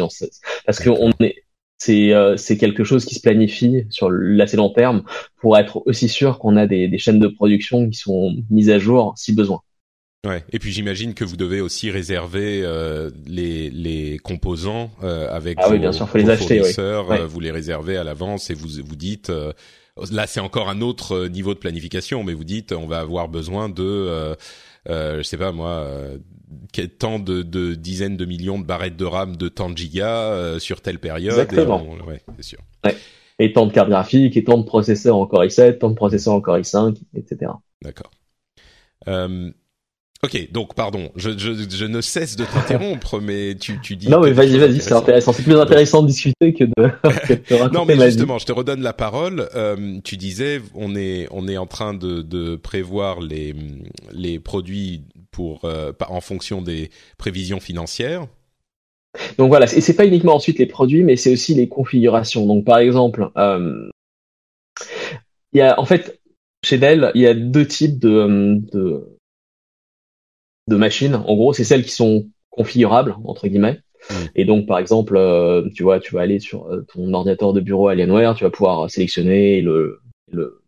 [0.65, 1.44] parce que on est
[1.80, 5.04] c'est euh, c'est quelque chose qui se planifie sur l'assez long terme
[5.38, 8.78] pour être aussi sûr qu'on a des, des chaînes de production qui sont mises à
[8.78, 9.62] jour si besoin.
[10.28, 10.44] Ouais.
[10.52, 15.70] Et puis j'imagine que vous devez aussi réserver euh, les, les composants euh, avec ah
[15.72, 17.28] oui, bien sûr, faut les acheter, fournisseurs.
[17.28, 19.32] Vous les réservez à l'avance et vous vous dites
[20.12, 23.30] là c'est encore un autre euh, niveau de planification, mais vous dites on va avoir
[23.30, 24.36] besoin de, euh,
[24.90, 26.18] euh, je sais pas moi, euh,
[26.98, 30.82] tant de, de, dizaines de millions de barrettes de RAM de tant de gigas sur
[30.82, 31.34] telle période.
[31.34, 31.84] Exactement.
[32.08, 32.60] ouais, c'est sûr.
[32.86, 32.96] Ouais.
[33.40, 36.34] Et tant de cartes graphiques, et tant de processeurs en Core i7, tant de processeurs
[36.34, 37.52] en Core i5, etc.
[37.82, 38.12] D'accord.
[39.08, 39.52] Euh,
[40.21, 44.10] Ok, donc pardon, je, je, je ne cesse de t'interrompre, mais tu, tu dis.
[44.10, 45.32] Non, mais vas-y, vas-y, c'est intéressant.
[45.32, 47.71] C'est plus intéressant de discuter que de.
[47.73, 49.47] non, mais justement, je te redonne la parole.
[49.55, 53.55] Euh, tu disais, on est, on est en train de, de prévoir les,
[54.12, 58.27] les produits pour, euh, en fonction des prévisions financières.
[59.38, 62.45] Donc voilà, et c'est pas uniquement ensuite les produits, mais c'est aussi les configurations.
[62.45, 63.89] Donc par exemple, euh,
[65.53, 66.19] il y a en fait
[66.63, 69.18] chez Dell, il y a deux types de, de
[70.69, 71.15] de machines.
[71.15, 73.79] En gros, c'est celles qui sont configurables entre guillemets.
[74.10, 74.13] Mm.
[74.36, 77.60] Et donc, par exemple, euh, tu vois, tu vas aller sur euh, ton ordinateur de
[77.60, 79.99] bureau Alienware, tu vas pouvoir sélectionner le,
[80.32, 80.62] le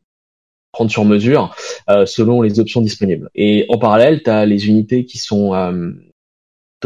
[0.72, 1.54] prendre sur mesure
[1.90, 3.30] euh, selon les options disponibles.
[3.36, 5.54] Et en parallèle, tu as les unités qui sont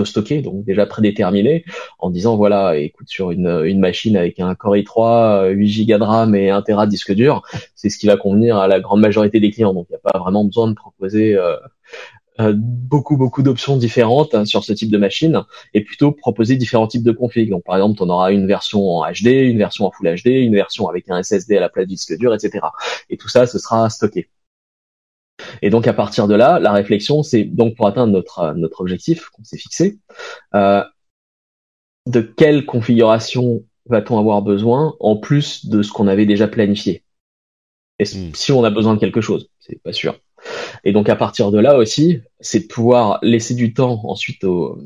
[0.04, 1.64] stockées, donc déjà prédéterminées,
[2.00, 6.04] en disant voilà, écoute, sur une, une machine avec un Core i3, 8 Go de
[6.04, 7.44] RAM et 1 Tera de disque dur,
[7.76, 9.74] c'est ce qui va convenir à la grande majorité des clients.
[9.74, 11.56] Donc, il n'y a pas vraiment besoin de proposer euh,
[12.40, 15.44] beaucoup beaucoup d'options différentes hein, sur ce type de machine
[15.74, 17.50] et plutôt proposer différents types de configs.
[17.50, 20.54] Donc par exemple, on aura une version en HD, une version en Full HD, une
[20.54, 22.66] version avec un SSD à la place du disque dur, etc.
[23.10, 24.30] Et tout ça, ce sera stocké.
[25.62, 29.30] Et donc à partir de là, la réflexion, c'est donc pour atteindre notre notre objectif
[29.30, 30.00] qu'on s'est fixé,
[30.56, 30.84] euh,
[32.08, 37.04] de quelle configuration va-t-on avoir besoin en plus de ce qu'on avait déjà planifié?
[38.00, 38.34] Et hmm.
[38.34, 40.20] si on a besoin de quelque chose, c'est pas sûr.
[40.84, 44.78] Et donc à partir de là aussi, c'est de pouvoir laisser du temps ensuite aux,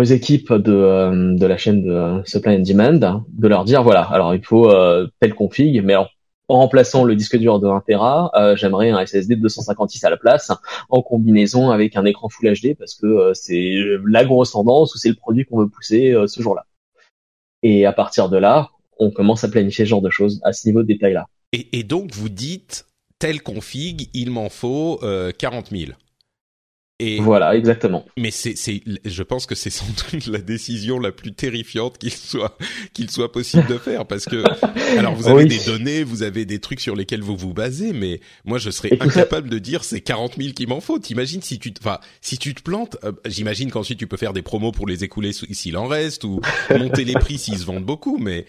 [0.00, 4.32] équipes de, euh, de la chaîne de supply and demand, de leur dire voilà, alors
[4.32, 5.96] il faut euh, telle config, mais
[6.48, 10.10] en remplaçant le disque dur de 1 Tera, euh, j'aimerais un SSD de 256 à
[10.10, 10.50] la place,
[10.88, 13.74] en combinaison avec un écran Full HD parce que euh, c'est
[14.06, 16.64] la grosse tendance ou c'est le produit qu'on veut pousser euh, ce jour-là.
[17.62, 20.66] Et à partir de là, on commence à planifier ce genre de choses à ce
[20.66, 21.26] niveau de détail-là.
[21.52, 22.86] Et, donc vous dites
[23.18, 25.00] telle config, il m'en faut
[25.38, 25.92] 40 000.
[27.00, 28.04] Et voilà, exactement.
[28.16, 32.12] Mais c'est, c'est, je pense que c'est sans doute la décision la plus terrifiante qu'il
[32.12, 32.58] soit,
[32.92, 34.42] qu'il soit possible de faire, parce que,
[34.98, 38.18] alors vous avez des données, vous avez des trucs sur lesquels vous vous basez, mais
[38.44, 40.98] moi je serais incapable de dire c'est 40 000 qu'il m'en faut.
[40.98, 44.42] T'imagines si tu, enfin, si tu te plantes, euh, j'imagine qu'ensuite tu peux faire des
[44.42, 46.40] promos pour les écouler s'il en reste ou
[46.76, 48.44] monter les prix s'ils se vendent beaucoup, mais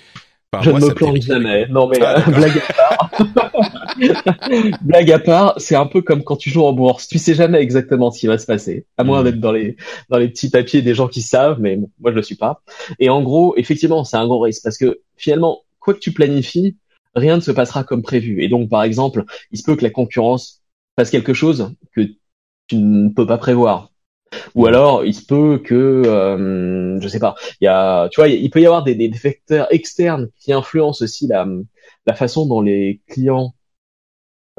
[0.64, 1.68] je ne me plante jamais.
[1.68, 3.76] Non mais ah, euh, blague à part.
[4.82, 7.08] blague à part, c'est un peu comme quand tu joues en bourse.
[7.08, 9.24] Tu sais jamais exactement ce qui va se passer, à moins hmm.
[9.26, 9.76] d'être dans les
[10.10, 12.62] dans les petits papiers des gens qui savent, mais moi je le suis pas.
[13.00, 16.78] Et en gros, effectivement, c'est un gros risque parce que finalement, quoi que tu planifies,
[17.16, 18.44] rien ne se passera comme prévu.
[18.44, 20.62] Et donc, par exemple, il se peut que la concurrence
[20.96, 22.02] fasse quelque chose que
[22.68, 23.92] tu ne peux pas prévoir.
[24.56, 28.28] Ou alors, il se peut que, euh, je sais pas, il y a, tu vois,
[28.28, 31.48] il peut y avoir des, des facteurs externes qui influencent aussi la,
[32.06, 33.54] la façon dont les clients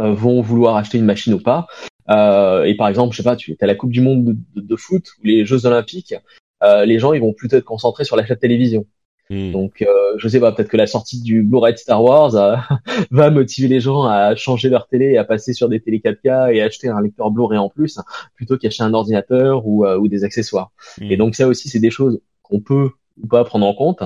[0.00, 1.66] vont vouloir acheter une machine ou pas.
[2.08, 4.76] Euh, et par exemple, je sais pas, tu as la Coupe du Monde de, de,
[4.76, 6.14] foot ou les Jeux Olympiques,
[6.62, 8.84] euh, les gens ils vont plutôt être concentrés sur l'achat de télévision.
[9.30, 9.52] Hmm.
[9.52, 9.86] Donc, euh,
[10.16, 12.56] je sais pas, peut-être que la sortie du Blu-ray de Star Wars euh,
[13.12, 16.60] va motiver les gens à changer leur télé à passer sur des télé 4K et
[16.60, 18.00] acheter un lecteur Blu-ray en plus,
[18.34, 20.72] plutôt qu'acheter un ordinateur ou, euh, ou des accessoires.
[21.00, 21.12] Hmm.
[21.12, 22.90] Et donc, ça aussi, c'est des choses qu'on peut
[23.22, 24.02] ou pas prendre en compte,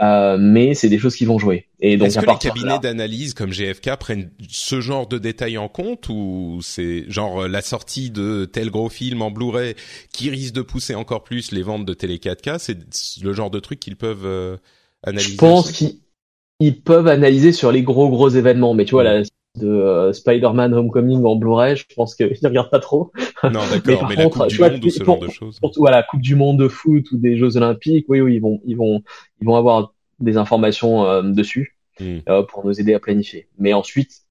[0.00, 1.68] euh, mais c'est des choses qui vont jouer.
[1.80, 5.68] Et donc, est-ce que les cabinets d'analyse comme GFK prennent ce genre de détails en
[5.68, 9.74] compte ou c'est genre euh, la sortie de tel gros film en Blu-ray
[10.12, 12.78] qui risque de pousser encore plus les ventes de télé 4K C'est
[13.22, 14.56] le genre de truc qu'ils peuvent euh,
[15.02, 15.32] analyser.
[15.32, 19.22] Je pense qu'ils peuvent analyser sur les gros gros événements, mais tu vois là
[19.56, 23.12] de euh, Spider-Man Homecoming en Blu-ray, je pense qu'ils regardent pas trop.
[23.42, 25.60] Non, d'accord, mais, la Coupe du Monde ou ce genre de choses.
[25.76, 28.76] voilà, Coupe du Monde de foot ou des Jeux Olympiques, oui, oui, ils vont, ils
[28.76, 29.02] vont,
[29.40, 32.18] ils vont avoir des informations euh, dessus hmm.
[32.28, 33.48] euh, pour nous aider à planifier.
[33.58, 34.22] Mais ensuite,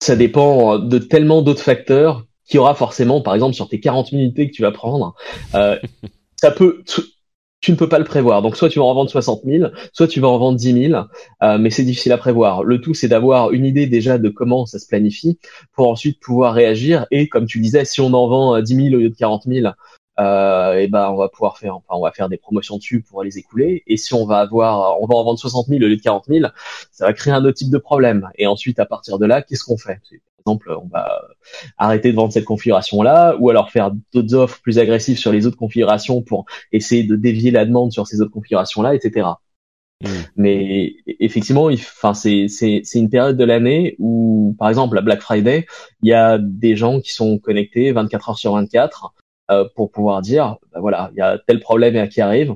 [0.00, 4.12] ça dépend de tellement d'autres facteurs qu'il y aura forcément, par exemple, sur tes 40
[4.12, 5.14] minutes que tu vas prendre.
[6.36, 6.82] ça peut,
[7.60, 8.42] tu ne peux pas le prévoir.
[8.42, 11.02] Donc soit tu vas en vendre 60 000, soit tu vas en vendre 10 000,
[11.42, 12.62] euh, mais c'est difficile à prévoir.
[12.62, 15.38] Le tout, c'est d'avoir une idée déjà de comment ça se planifie
[15.72, 17.06] pour ensuite pouvoir réagir.
[17.10, 19.72] Et comme tu disais, si on en vend 10 000 au lieu de 40 000,
[20.20, 23.22] euh, et ben on va pouvoir faire, enfin on va faire des promotions dessus pour
[23.22, 23.82] les écouler.
[23.86, 26.24] Et si on va avoir, on va en vendre 60 000 au lieu de 40
[26.28, 26.46] 000,
[26.90, 28.28] ça va créer un autre type de problème.
[28.36, 29.98] Et ensuite, à partir de là, qu'est-ce qu'on fait?
[30.48, 31.22] Exemple, on va
[31.76, 35.56] arrêter de vendre cette configuration-là, ou alors faire d'autres offres plus agressives sur les autres
[35.56, 39.28] configurations pour essayer de dévier la demande sur ces autres configurations-là, etc.
[40.02, 40.08] Hmm.
[40.36, 45.20] Mais effectivement, enfin c'est c'est c'est une période de l'année où, par exemple, la Black
[45.20, 45.66] Friday,
[46.02, 49.12] il y a des gens qui sont connectés 24 heures sur 24
[49.50, 52.54] euh, pour pouvoir dire, bah voilà, il y a tel problème qui arrive,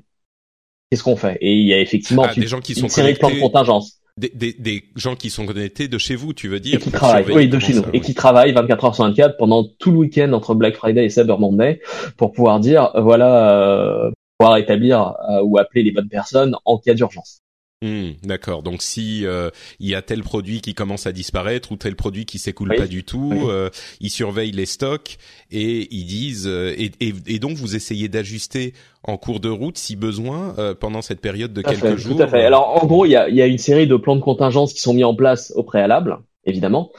[0.91, 1.37] qu'est-ce qu'on fait?
[1.41, 3.41] Et il y a effectivement ah, des gens qui sont une série de plans de
[3.41, 4.02] contingence.
[4.19, 6.75] Des, des, des, gens qui sont connectés de chez vous, tu veux dire.
[6.75, 9.65] Et qui travaillent, oui, de chez nous, et qui travaillent 24 heures sur 24 pendant
[9.65, 11.81] tout le week-end entre Black Friday et Cyber Monday
[12.19, 16.95] pour pouvoir dire, voilà, euh, pouvoir établir euh, ou appeler les bonnes personnes en cas
[16.95, 17.42] d'urgence.
[17.83, 18.63] Hmm, d'accord.
[18.63, 22.27] Donc si euh, il y a tel produit qui commence à disparaître ou tel produit
[22.27, 25.19] qui s'écoule pas du tout, euh, ils surveillent les stocks
[25.51, 29.97] et ils disent euh, et, et, donc vous essayez d'ajuster en cours de route si
[29.97, 32.19] besoin pendant cette période de quelques jours.
[32.19, 32.45] Tout à fait.
[32.45, 34.81] Alors en gros il y a, y a une série de plans de contingence qui
[34.81, 36.93] sont mis en place au préalable, évidemment.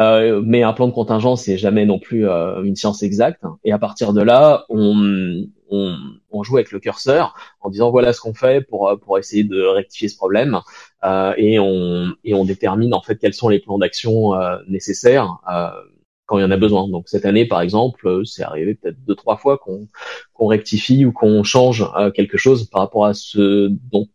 [0.00, 3.42] Euh, mais un plan de contingence, c'est jamais non plus euh, une science exacte.
[3.64, 5.96] Et à partir de là, on, on,
[6.30, 9.44] on, joue avec le curseur en disant voilà ce qu'on fait pour euh, pour essayer
[9.44, 10.60] de rectifier ce problème.
[11.04, 14.32] Euh, et on et on détermine en fait quels sont les plans d'action
[14.68, 15.38] nécessaires
[16.26, 16.88] quand il y en a besoin.
[16.88, 19.88] Donc cette année, par exemple, c'est arrivé peut-être deux trois fois qu'on
[20.32, 24.08] qu'on rectifie ou qu'on change quelque chose par rapport à ce dont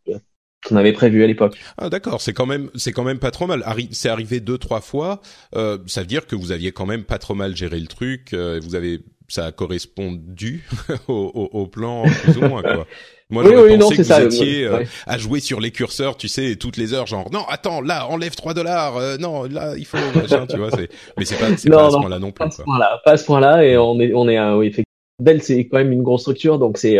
[0.67, 1.57] qu'on avait prévu à l'époque.
[1.77, 3.63] Ah d'accord, c'est quand même c'est quand même pas trop mal.
[3.91, 5.21] c'est arrivé deux trois fois.
[5.55, 8.33] Euh, ça veut dire que vous aviez quand même pas trop mal géré le truc.
[8.33, 10.65] Euh, vous avez ça a correspondu
[11.07, 12.85] au, au, au, plan plus ou moins quoi.
[13.31, 16.55] Moi, oui, oui, pensé que vous étiez euh, à jouer sur les curseurs, tu sais,
[16.55, 19.97] toutes les heures, genre non, attends, là, enlève 3 dollars, euh, non, là, il faut,
[20.15, 20.71] machin, tu vois.
[21.15, 22.39] Mais c'est pas, c'est pas à ce point-là non plus.
[22.39, 24.83] Pas à ce point-là, pas à ce point-là, et on est, on est, oui, effectivement.
[25.21, 26.97] Dell, c'est quand même une grosse structure, donc c'est,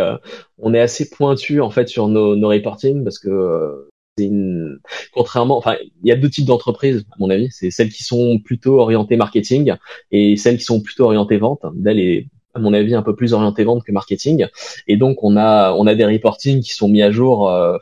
[0.59, 4.80] on est assez pointu en fait sur nos, nos reporting parce que c'est une...
[5.13, 7.49] contrairement, enfin, il y a deux types d'entreprises à mon avis.
[7.51, 9.76] C'est celles qui sont plutôt orientées marketing
[10.11, 11.61] et celles qui sont plutôt orientées vente.
[11.76, 14.47] Dell est à mon avis un peu plus orienté vente que marketing
[14.88, 17.78] et donc on a on a des reporting qui sont mis à jour euh,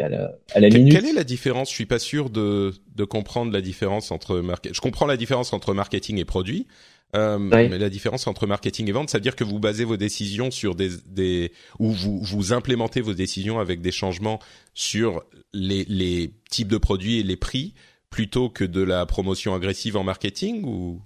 [0.00, 0.92] à la, à la minute.
[0.92, 1.70] Quelle est la différence?
[1.70, 4.74] Je suis pas sûr de, de comprendre la différence entre marketing.
[4.74, 6.66] Je comprends la différence entre marketing et produit,
[7.14, 9.96] euh, mais la différence entre marketing et vente, c'est à dire que vous basez vos
[9.96, 14.38] décisions sur des, des ou vous vous implémentez vos décisions avec des changements
[14.72, 17.74] sur les les types de produits et les prix
[18.08, 21.02] plutôt que de la promotion agressive en marketing ou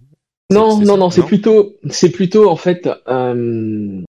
[0.50, 4.02] non, non, non, c'est plutôt, c'est plutôt en fait euh,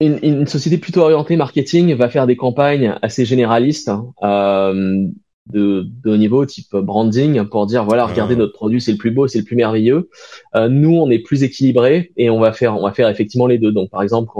[0.00, 5.06] une, une, société plutôt orientée marketing va faire des campagnes assez généralistes hein, euh,
[5.52, 8.38] de, de haut niveau, type branding, pour dire voilà, regardez ah.
[8.38, 10.08] notre produit, c'est le plus beau, c'est le plus merveilleux.
[10.54, 13.58] Euh, nous, on est plus équilibré et on va faire, on va faire effectivement les
[13.58, 13.72] deux.
[13.72, 14.30] Donc, par exemple,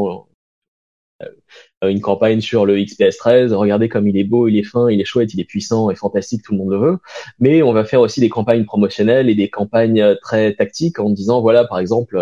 [1.84, 4.90] euh, une campagne sur le XPS 13, regardez comme il est beau, il est fin,
[4.90, 6.98] il est chouette, il est puissant et fantastique, tout le monde le veut.
[7.38, 11.11] Mais on va faire aussi des campagnes promotionnelles et des campagnes euh, très tactiques en
[11.11, 12.16] disant voilà par exemple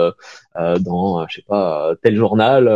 [0.56, 2.68] euh, dans je sais pas tel journal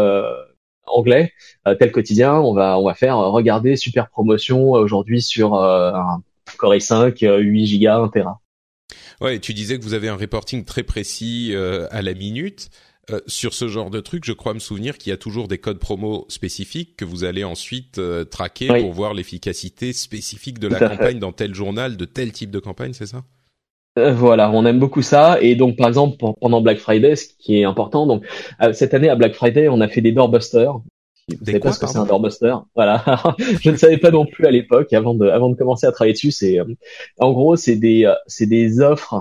[0.86, 1.32] anglais,
[1.78, 6.22] tel quotidien, on va on va faire regarder super promotion aujourd'hui sur un
[6.58, 8.40] Core i5 8 Go 1 Tera.
[9.20, 11.54] Ouais, tu disais que vous avez un reporting très précis
[11.90, 12.70] à la minute.
[13.12, 15.58] Euh, sur ce genre de truc, je crois me souvenir qu'il y a toujours des
[15.58, 20.80] codes promo spécifiques que vous allez ensuite euh, traquer pour voir l'efficacité spécifique de la
[20.80, 23.18] campagne dans tel journal, de tel type de campagne, c'est ça?
[23.18, 23.35] euh,
[23.96, 25.38] voilà, on aime beaucoup ça.
[25.40, 28.24] Et donc, par exemple, pendant Black Friday, ce qui est important, donc
[28.72, 30.72] cette année à Black Friday, on a fait des doorbusters.
[31.28, 33.02] Vous savez pas ce que c'est un doorbuster Voilà,
[33.60, 36.12] je ne savais pas non plus à l'époque, avant de, avant de commencer à travailler
[36.12, 36.30] dessus.
[36.30, 36.58] C'est,
[37.18, 39.20] en gros, c'est des, c'est des offres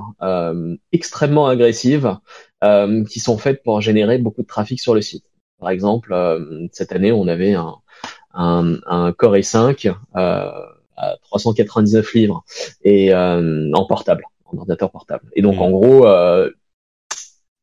[0.91, 2.15] extrêmement agressives
[2.65, 5.25] euh, qui sont faites pour générer beaucoup de trafic sur le site.
[5.59, 7.75] Par exemple, euh, cette année, on avait un,
[8.33, 12.43] un, un Core i5 euh, à 399 livres
[12.83, 15.29] et en portable, en ordinateur portable.
[15.33, 15.71] Et donc, en mmh.
[15.71, 16.05] gros,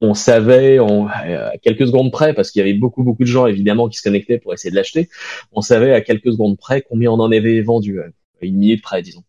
[0.02, 3.46] on savait on, à quelques secondes près, parce qu'il y avait beaucoup beaucoup de gens
[3.46, 5.08] évidemment qui se connectaient pour essayer de l'acheter,
[5.52, 8.00] on savait à quelques secondes près combien on en avait vendu,
[8.42, 9.22] une minute près disons.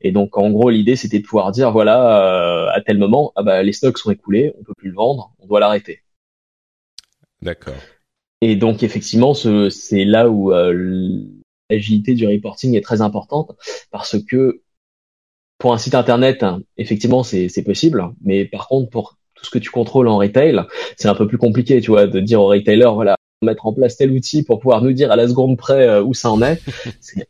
[0.00, 3.42] Et donc en gros l'idée c'était de pouvoir dire voilà euh, à tel moment ah
[3.42, 6.00] bah les stocks sont écoulés, on peut plus le vendre, on doit l'arrêter.
[7.42, 7.74] D'accord.
[8.40, 11.20] Et donc effectivement c'est là où euh,
[11.68, 13.52] l'agilité du reporting est très importante
[13.90, 14.62] parce que
[15.64, 19.58] pour un site internet hein, effectivement c'est possible, mais par contre pour tout ce que
[19.58, 20.60] tu contrôles en retail
[20.98, 23.96] c'est un peu plus compliqué tu vois de dire au retailer voilà mettre en place
[23.96, 26.60] tel outil pour pouvoir nous dire à la seconde près euh, où ça en est.
[27.00, 27.26] c'est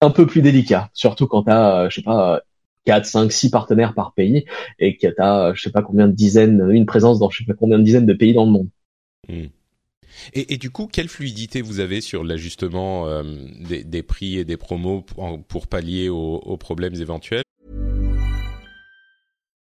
[0.00, 2.40] un peu plus délicat, surtout quand tu as, euh, je sais pas,
[2.86, 4.46] 4, 5, 6 partenaires par pays
[4.78, 7.44] et que tu as, je sais pas combien de dizaines, une présence dans je sais
[7.44, 8.68] pas combien de dizaines de pays dans le monde.
[9.28, 9.48] Hmm.
[10.32, 13.24] Et, et, du coup, quelle fluidité vous avez sur l'ajustement euh,
[13.68, 17.42] des, des, prix et des promos pour, pour pallier aux, aux problèmes éventuels?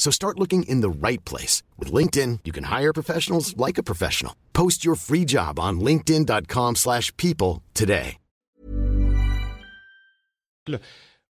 [0.00, 1.62] So start looking in the right place.
[1.78, 4.34] With LinkedIn, you can hire professionals like a professional.
[4.54, 8.16] Post your free job on linkedin.com slash people today.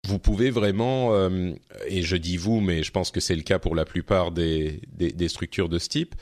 [0.06, 1.52] Vous pouvez vraiment, euh,
[1.86, 4.80] et je dis vous, mais je pense que c'est le cas pour la plupart des,
[4.88, 6.14] des, des structures de ce type,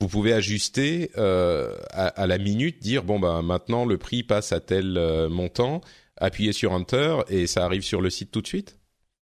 [0.00, 4.52] vous pouvez ajuster euh, à, à, la minute, dire bon ben maintenant le prix passe
[4.52, 5.80] à tel euh, montant,
[6.16, 8.78] appuyer sur Enter et ça arrive sur le site tout de suite?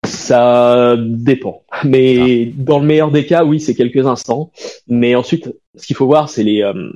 [0.09, 1.65] Ça dépend.
[1.85, 2.55] Mais ah.
[2.57, 4.51] dans le meilleur des cas, oui, c'est quelques instants.
[4.87, 6.91] Mais ensuite, ce qu'il faut voir, c'est les, euh,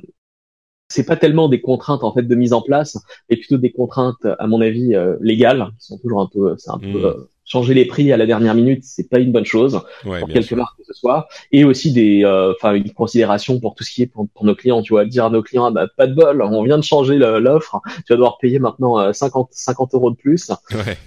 [0.89, 2.97] c'est pas tellement des contraintes en fait de mise en place,
[3.29, 6.71] mais plutôt des contraintes, à mon avis, euh, légales, qui sont toujours un peu, c'est
[6.71, 7.05] un peu, hmm.
[7.05, 10.53] euh, changer les prix à la dernière minute, c'est pas une bonne chose pour quelques
[10.53, 14.03] marques que ce soit, et aussi des, euh, enfin une considération pour tout ce qui
[14.03, 14.81] est pour, nos clients.
[14.81, 17.17] Tu vois, dire à nos clients, ah bah pas de bol, on vient de changer
[17.17, 20.51] l'offre, tu vas devoir payer maintenant 50 euh, 50 euros de plus.
[20.71, 20.97] Ouais.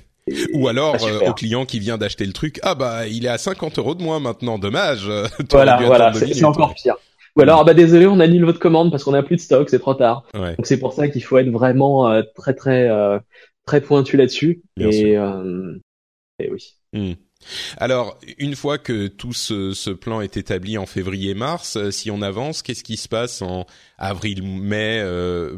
[0.54, 3.38] Ou alors euh, au client qui vient d'acheter le truc, ah bah il est à
[3.38, 5.08] 50 euros de moins maintenant, dommage.
[5.50, 6.96] voilà, voilà, c'est encore pire.
[7.36, 9.68] Ou alors, ah bah désolé, on annule votre commande parce qu'on a plus de stock,
[9.68, 10.24] c'est trop tard.
[10.34, 13.18] Donc c'est pour ça qu'il faut être vraiment euh, très très euh,
[13.66, 14.62] très pointu là-dessus.
[14.78, 15.74] Et, euh,
[16.38, 16.74] et, oui.
[16.94, 17.12] Hmm.
[17.78, 22.22] Alors, une fois que tout ce, ce plan est établi en février-mars, euh, si on
[22.22, 23.66] avance, qu'est-ce qui se passe en
[23.98, 25.04] avril, mai,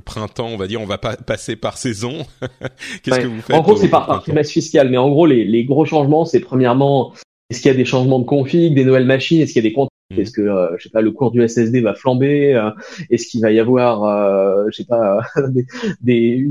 [0.04, 2.26] printemps On va dire, on va pas passer par saison.
[3.02, 5.44] qu'est-ce que vous faites En gros, c'est par, par trimestre fiscal, mais en gros, les,
[5.44, 7.12] les gros changements, c'est premièrement,
[7.50, 9.68] est-ce qu'il y a des changements de config, des nouvelles machines, est-ce qu'il y a
[9.68, 10.20] des comptes Mm.
[10.20, 12.70] Est-ce que euh, je sais pas le cours du SSD va flamber euh,
[13.10, 15.20] Est-ce qu'il va y avoir euh, je sais pas
[16.00, 16.48] des,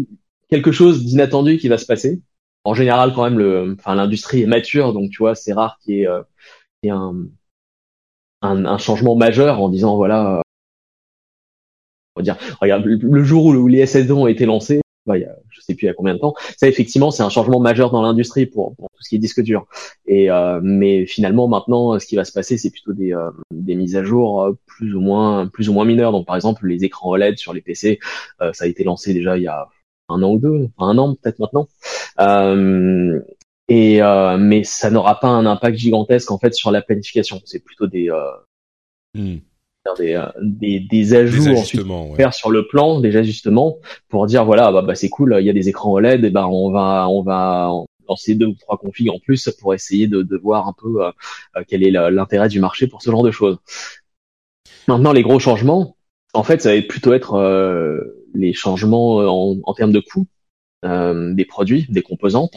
[0.50, 2.22] quelque chose d'inattendu qui va se passer?
[2.68, 5.96] En général, quand même, le, enfin l'industrie est mature, donc tu vois, c'est rare qu'il
[5.96, 7.16] y ait, un,
[8.42, 10.42] un, un, changement majeur en disant voilà,
[12.16, 15.26] on va dire, regarde, le jour où les SSD ont été lancés, bah, il y
[15.26, 16.34] a, je sais plus il y a combien de temps.
[16.58, 19.42] Ça effectivement c'est un changement majeur dans l'industrie pour, pour, tout ce qui est disque
[19.42, 19.66] dur.
[20.06, 23.76] Et euh, mais finalement maintenant ce qui va se passer c'est plutôt des, euh, des
[23.76, 26.12] mises à jour euh, plus ou moins plus ou moins mineures.
[26.12, 28.00] Donc par exemple les écrans OLED sur les PC
[28.40, 29.70] ça a été lancé déjà il y a
[30.10, 31.68] un an ou deux, enfin un an peut-être maintenant.
[32.20, 34.02] Et
[34.40, 37.42] mais ça n'aura pas un impact gigantesque en fait sur la planification.
[37.46, 38.10] C'est plutôt des
[39.14, 39.38] hmm
[39.96, 41.82] des, euh, des, des ajouts ensuite
[42.16, 43.78] faire sur le plan, des ajustements
[44.10, 46.46] pour dire voilà bah, bah c'est cool, il y a des écrans OLED, et ben
[46.46, 47.72] on va on va
[48.10, 51.12] lancer deux ou trois configs en plus pour essayer de, de voir un peu euh,
[51.58, 53.58] euh, quel est l'intérêt du marché pour ce genre de choses.
[54.88, 55.98] Maintenant les gros changements,
[56.34, 58.04] en fait ça va plutôt être
[58.34, 60.28] les changements en, en, termes de coûts
[60.84, 62.56] des produits, des composantes,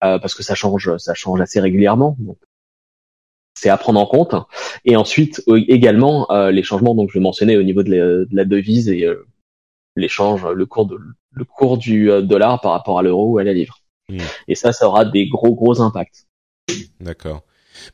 [0.00, 2.16] parce que ça change ça change assez régulièrement.
[2.18, 2.38] Donc
[3.54, 4.34] c'est à prendre en compte.
[4.84, 9.04] Et ensuite également euh, les changements donc je mentionnais au niveau de la, devise et
[9.04, 9.26] euh,
[9.96, 10.98] l'échange, le cours de
[11.30, 13.80] le cours du euh, dollar par rapport à l'euro ou à la livre.
[14.08, 14.18] Hmm.
[14.48, 16.26] Et ça, ça aura des gros gros impacts.
[17.00, 17.42] D'accord.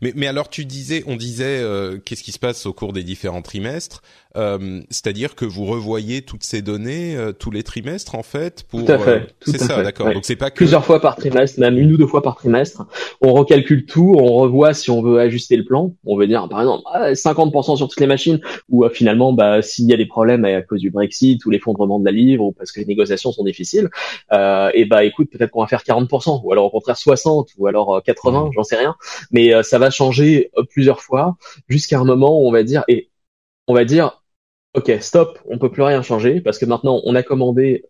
[0.00, 3.02] Mais, mais alors tu disais, on disait, euh, qu'est-ce qui se passe au cours des
[3.02, 4.02] différents trimestres
[4.36, 8.84] euh, C'est-à-dire que vous revoyez toutes ces données euh, tous les trimestres en fait pour.
[8.84, 9.34] Tout à fait.
[9.40, 10.12] c'est ça, d'accord.
[10.12, 10.56] Donc c'est pas que...
[10.56, 12.86] plusieurs fois par trimestre, même une ou deux fois par trimestre.
[13.20, 15.94] On recalcule tout, on revoit si on veut ajuster le plan.
[16.06, 19.86] On veut dire par exemple 50% ah, sur toutes les machines, ou finalement bah s'il
[19.86, 22.72] y a des problèmes à cause du Brexit ou l'effondrement de la livre ou parce
[22.72, 23.88] que les négociations sont difficiles,
[24.32, 28.02] et bah écoute peut-être qu'on va faire 40%, ou alors au contraire 60, ou alors
[28.04, 28.50] 80, mmh.
[28.54, 28.96] j'en sais rien.
[29.30, 31.36] Mais ça va changer euh, plusieurs fois
[31.68, 33.08] jusqu'à un moment où on va dire et
[33.68, 34.20] on va dire
[34.74, 37.84] ok stop on peut plus rien changer parce que maintenant on a commandé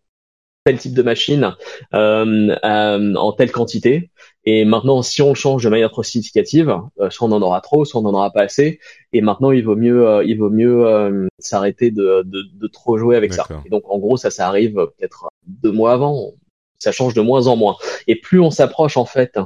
[0.66, 1.57] tel type de machine
[1.95, 4.11] euh, euh, en telle quantité
[4.45, 6.76] et maintenant si on le change de manière trop significative
[7.09, 8.78] soit on en aura trop soit on en aura pas assez
[9.14, 13.33] et maintenant il vaut mieux il vaut mieux s'arrêter de, de, de, trop jouer avec
[13.33, 13.47] ça.
[13.64, 16.35] Et donc en gros ça ça arrive peut-être deux mois avant
[16.81, 17.76] ça change de moins en moins.
[18.09, 19.39] Et plus on s'approche en fait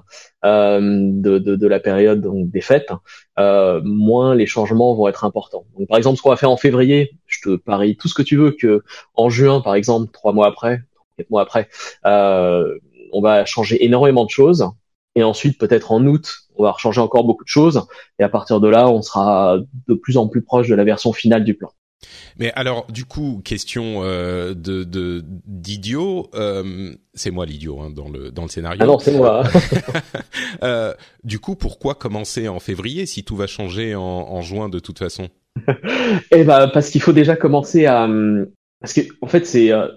[0.45, 2.91] euh, de, la période donc, des fêtes,
[3.39, 5.67] euh, moins les changements vont être importants.
[5.79, 8.23] Donc, par exemple, ce qu'on va faire en février, je te parie tout ce que
[8.23, 8.83] tu veux que
[9.15, 10.81] en juin, par exemple, trois mois après,
[11.19, 11.69] quatre mois après,
[12.07, 12.79] euh,
[13.13, 14.67] on va changer énormément de choses.
[15.17, 17.87] Et ensuite, peut-être en août, on va changer encore beaucoup de choses.
[18.19, 21.13] Et à partir de là, on sera de plus en plus proche de la version
[21.13, 21.71] finale du plan.
[22.39, 28.31] Mais alors, du coup, question euh, de d'idiot, euh, c'est moi l'idiot hein, dans le
[28.31, 28.81] dans le scénario.
[28.83, 29.45] Ah non, c'est moi.
[30.63, 30.93] euh,
[31.23, 34.99] du coup, pourquoi commencer en février si tout va changer en, en juin de toute
[34.99, 35.29] façon?
[36.33, 38.09] Eh ben, parce qu'il faut déjà commencer à
[38.81, 39.89] parce que en fait, c'est euh,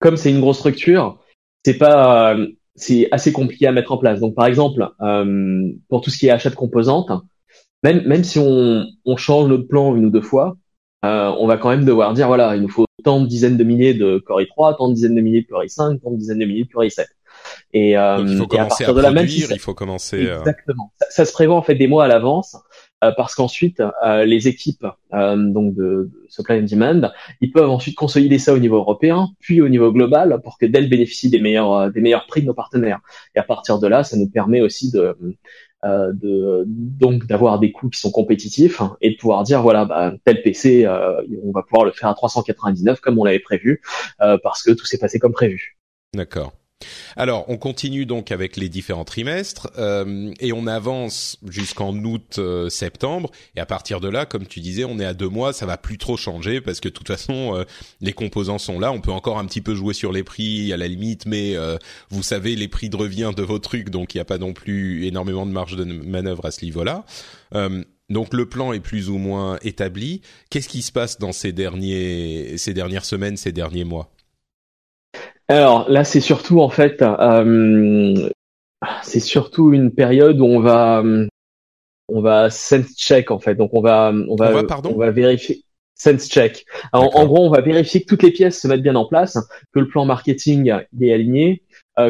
[0.00, 1.20] comme c'est une grosse structure,
[1.64, 4.18] c'est pas euh, c'est assez compliqué à mettre en place.
[4.18, 7.10] Donc, par exemple, euh, pour tout ce qui est achat de composantes,
[7.84, 10.56] même même si on, on change notre plan une ou deux fois
[11.06, 13.64] euh, on va quand même devoir dire voilà, il nous faut tant de dizaines de
[13.64, 16.38] milliers de Core i3, tant de dizaines de milliers de Core i5, tant de dizaines
[16.38, 17.04] de milliers de Core i7.
[17.72, 20.26] Et, euh, il faut commencer à, produire, il faut commencer.
[20.26, 20.92] Exactement.
[21.10, 22.56] Ça, se prévoit en fait des mois à l'avance.
[23.04, 23.82] Euh, parce qu'ensuite
[24.24, 29.28] les équipes donc de, supply and demand, ils peuvent ensuite consolider ça au niveau européen,
[29.38, 32.54] puis au niveau global, pour que Dell bénéficie des meilleurs des meilleurs prix de nos
[32.54, 33.00] partenaires.
[33.34, 35.14] Et à partir de là, ça nous permet aussi de
[35.84, 40.14] euh, de donc d'avoir des coûts qui sont compétitifs et de pouvoir dire voilà bah,
[40.24, 43.82] tel PC euh, on va pouvoir le faire à 399 comme on l'avait prévu
[44.22, 45.76] euh, parce que tout s'est passé comme prévu.
[46.14, 46.52] D'accord.
[47.16, 53.30] Alors, on continue donc avec les différents trimestres euh, et on avance jusqu'en août-septembre.
[53.56, 55.54] et à partir de là, comme tu disais, on est à deux mois.
[55.54, 57.64] Ça va plus trop changer parce que de toute façon, euh,
[58.00, 58.92] les composants sont là.
[58.92, 61.78] On peut encore un petit peu jouer sur les prix à la limite, mais euh,
[62.10, 64.52] vous savez les prix de revient de vos trucs, donc il n'y a pas non
[64.52, 67.04] plus énormément de marge de manœuvre à ce niveau-là.
[68.10, 70.20] donc le plan est plus ou moins établi.
[70.50, 74.15] Qu'est-ce qui se passe dans ces derniers, ces dernières semaines, ces derniers mois?
[75.48, 78.28] Alors là, c'est surtout en fait, euh,
[79.02, 81.02] c'est surtout une période où on va,
[82.08, 83.54] on va sense check en fait.
[83.54, 85.62] Donc on va, on va, on va, vérifier
[85.94, 86.66] sense check.
[86.92, 89.38] en gros, on va vérifier que toutes les pièces se mettent bien en place,
[89.72, 91.62] que le plan marketing est aligné,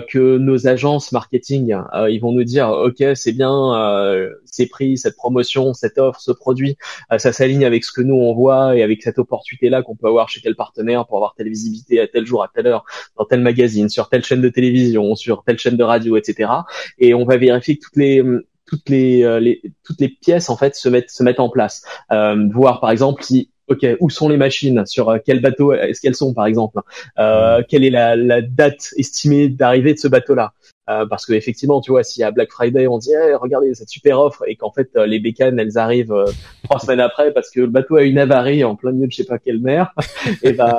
[0.09, 4.99] que nos agences marketing, euh, ils vont nous dire, ok, c'est bien, euh, ces prix,
[4.99, 6.76] cette promotion, cette offre, ce produit,
[7.18, 10.28] ça s'aligne avec ce que nous on voit et avec cette opportunité-là qu'on peut avoir
[10.28, 12.84] chez tel partenaire pour avoir telle visibilité à tel jour, à telle heure,
[13.16, 16.51] dans tel magazine, sur telle chaîne de télévision, sur telle chaîne de radio, etc.
[16.99, 18.22] Et on va vérifier que toutes les
[18.66, 21.84] toutes les, les, toutes les pièces en fait se mettent se mettent en place.
[22.11, 24.85] Euh, voir par exemple si ok, où sont les machines?
[24.87, 26.81] Sur euh, quel bateau est-ce qu'elles sont, par exemple?
[27.19, 30.53] Euh, Quelle est la, la date estimée d'arrivée de ce bateau-là?
[30.89, 33.89] Euh, parce que effectivement, tu vois, si à Black Friday on dit hey, regardez cette
[33.89, 36.14] super offre et qu'en fait les bécanes elles arrivent
[36.62, 39.17] trois semaines après parce que le bateau a une avarie en plein milieu de je
[39.17, 39.93] sais pas quelle mer,
[40.29, 40.79] et eh ben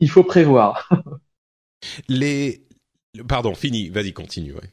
[0.00, 0.88] il faut prévoir.
[2.08, 2.62] les
[3.28, 4.54] pardon, fini, vas-y continue.
[4.54, 4.70] Ouais.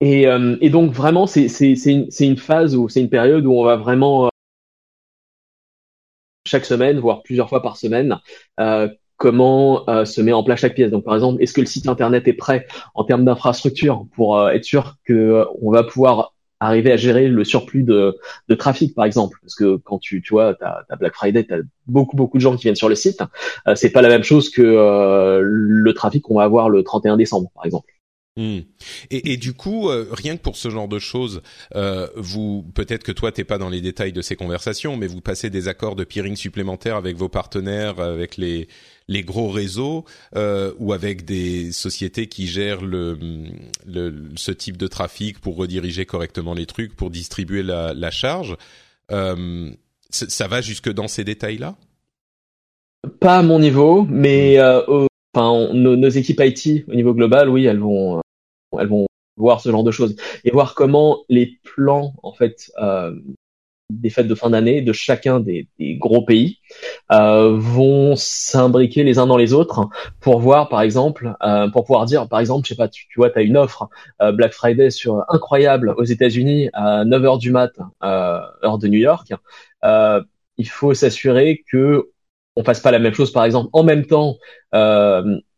[0.00, 0.22] Et,
[0.60, 3.62] et donc vraiment c'est c'est c'est une, une phase où c'est une période où on
[3.62, 4.28] va vraiment
[6.46, 8.18] chaque semaine, voire plusieurs fois par semaine,
[8.60, 10.90] euh, comment euh, se met en place chaque pièce.
[10.90, 14.50] Donc par exemple, est-ce que le site internet est prêt en termes d'infrastructure pour euh,
[14.50, 18.16] être sûr que on va pouvoir arriver à gérer le surplus de,
[18.48, 19.38] de trafic par exemple?
[19.40, 22.56] Parce que quand tu tu vois t'as as Black Friday t'as beaucoup beaucoup de gens
[22.56, 23.22] qui viennent sur le site
[23.74, 27.66] c'est pas la même chose que le trafic qu'on va avoir le 31 décembre par
[27.66, 27.93] exemple
[28.36, 28.60] Hmm.
[29.10, 31.40] Et, du coup, euh, rien que pour ce genre de choses,
[31.76, 35.20] euh, vous peut-être que toi t'es pas dans les détails de ces conversations, mais vous
[35.20, 38.66] passez des accords de peering supplémentaires avec vos partenaires, avec les
[39.08, 40.04] les gros réseaux
[40.36, 43.18] euh, ou avec des sociétés qui gèrent le,
[43.86, 48.56] le, ce type de trafic pour rediriger correctement les trucs, pour distribuer la, la charge.
[49.10, 49.70] Euh,
[50.10, 51.76] ça va jusque dans ces détails-là?
[53.20, 54.80] Pas à mon niveau, mais euh,
[55.34, 58.22] enfin, nos, nos, équipes IT au niveau global, oui, elles vont
[58.80, 59.06] elles vont
[59.36, 63.14] voir ce genre de choses et voir comment les plans en fait euh,
[63.90, 65.68] des fêtes de fin d'année de chacun des,
[65.98, 66.58] gros pays
[67.12, 69.88] euh, vont s'imbriquer les uns dans les autres
[70.20, 73.30] pour voir par exemple euh, pour pouvoir dire par exemple je sais pas tu, vois
[73.30, 73.88] tu as une offre
[74.20, 77.72] Black Friday sur incroyable aux États-Unis à 9h du mat
[78.02, 79.32] heure de New York
[80.56, 82.10] il faut s'assurer que
[82.56, 84.36] on fasse pas la même chose par exemple en même temps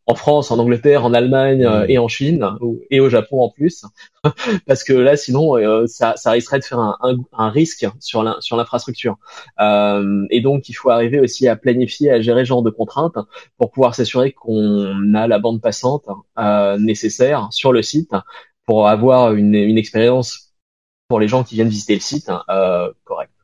[0.06, 2.48] en France, en Angleterre, en Allemagne euh, et en Chine
[2.90, 3.84] et au Japon en plus,
[4.66, 6.96] parce que là, sinon, euh, ça, ça, risquerait de faire un,
[7.32, 9.16] un, risque sur l'infrastructure.
[9.60, 13.18] Euh, et donc, il faut arriver aussi à planifier, à gérer ce genre de contraintes
[13.58, 16.06] pour pouvoir s'assurer qu'on a la bande passante
[16.38, 18.12] euh, nécessaire sur le site
[18.64, 20.54] pour avoir une, une expérience
[21.08, 23.35] pour les gens qui viennent visiter le site euh, correcte.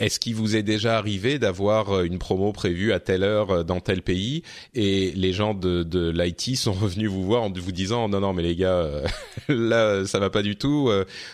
[0.00, 3.62] Est-ce qu'il vous est déjà arrivé d'avoir euh, une promo prévue à telle heure euh,
[3.62, 4.42] dans tel pays
[4.74, 8.32] et les gens de, de l'IT sont revenus vous voir en vous disant non non
[8.32, 9.04] mais les gars euh,
[9.48, 10.90] là ça va pas du tout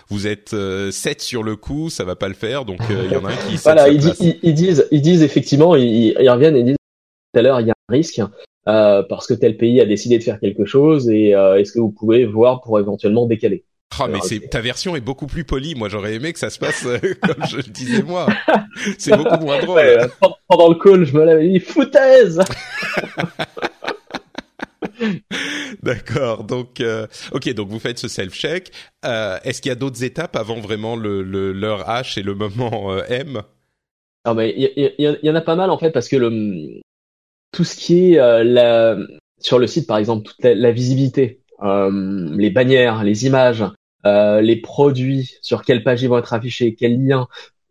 [0.08, 0.54] vous êtes
[0.90, 3.36] 7 sur le coup ça va pas le faire donc il y en a un
[3.36, 6.76] qui voilà ils, disent ils disent effectivement ils, reviennent et disent
[7.32, 8.20] tout à l'heure il y a un risque
[8.64, 12.26] parce que tel pays a décidé de faire quelque chose et est-ce que vous pouvez
[12.26, 13.64] voir pour éventuellement décaler?
[13.98, 15.74] Ah, mais c'est ta version est beaucoup plus polie.
[15.74, 18.26] Moi, j'aurais aimé que ça se passe euh, comme je le disais moi.
[18.98, 20.10] C'est beaucoup moins drôle.
[20.48, 22.40] pendant le call, je me l'avais dit foutaise.
[25.82, 26.44] D'accord.
[26.44, 27.52] Donc, euh, ok.
[27.54, 28.70] Donc, vous faites ce self-check.
[29.04, 32.92] Euh, Est-ce qu'il y a d'autres étapes avant vraiment le, l'heure H et le moment
[32.92, 33.42] euh, M?
[34.24, 36.80] Ah, mais il y, y, y, en a pas mal en fait parce que le
[37.52, 38.96] tout ce qui est euh, la
[39.38, 43.64] sur le site, par exemple, toute la, la visibilité, euh, les bannières, les images,
[44.06, 47.26] euh, les produits, sur quelle page ils vont être affichés, quels liens,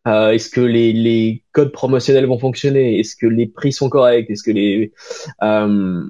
[0.08, 4.30] euh, est-ce que les, les, codes promotionnels vont fonctionner Est-ce que les prix sont corrects
[4.30, 4.92] Est-ce que les
[5.42, 6.04] euh,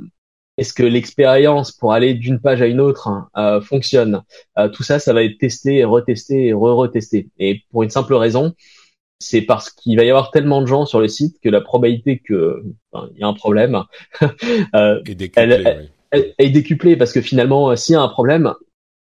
[0.57, 4.23] est-ce que l'expérience pour aller d'une page à une autre euh, fonctionne
[4.57, 7.29] euh, Tout ça, ça va être testé, retesté et re-retesté.
[7.39, 8.53] Et pour une simple raison,
[9.19, 12.19] c'est parce qu'il va y avoir tellement de gens sur le site que la probabilité
[12.19, 12.63] que
[13.13, 13.83] il y a un problème
[14.75, 15.01] euh,
[15.35, 18.53] elle, est décuplée parce que finalement, s'il y a un problème,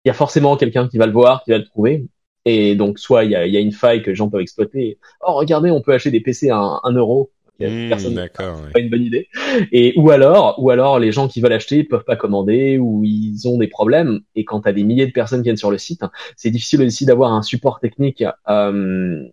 [0.05, 2.07] il y a forcément quelqu'un qui va le voir, qui va le trouver.
[2.45, 4.97] Et donc, soit il y a, y a, une faille que les gens peuvent exploiter.
[5.21, 7.31] Oh, regardez, on peut acheter des PC à 1 euro.
[7.59, 9.27] Mmh, personne, d'accord, pas une bonne idée.
[9.73, 13.47] Et ou alors, ou alors les gens qui veulent acheter peuvent pas commander ou ils
[13.49, 14.21] ont des problèmes.
[14.35, 16.01] Et quand tu as des milliers de personnes qui viennent sur le site,
[16.37, 19.27] c'est difficile aussi d'avoir un support technique euh,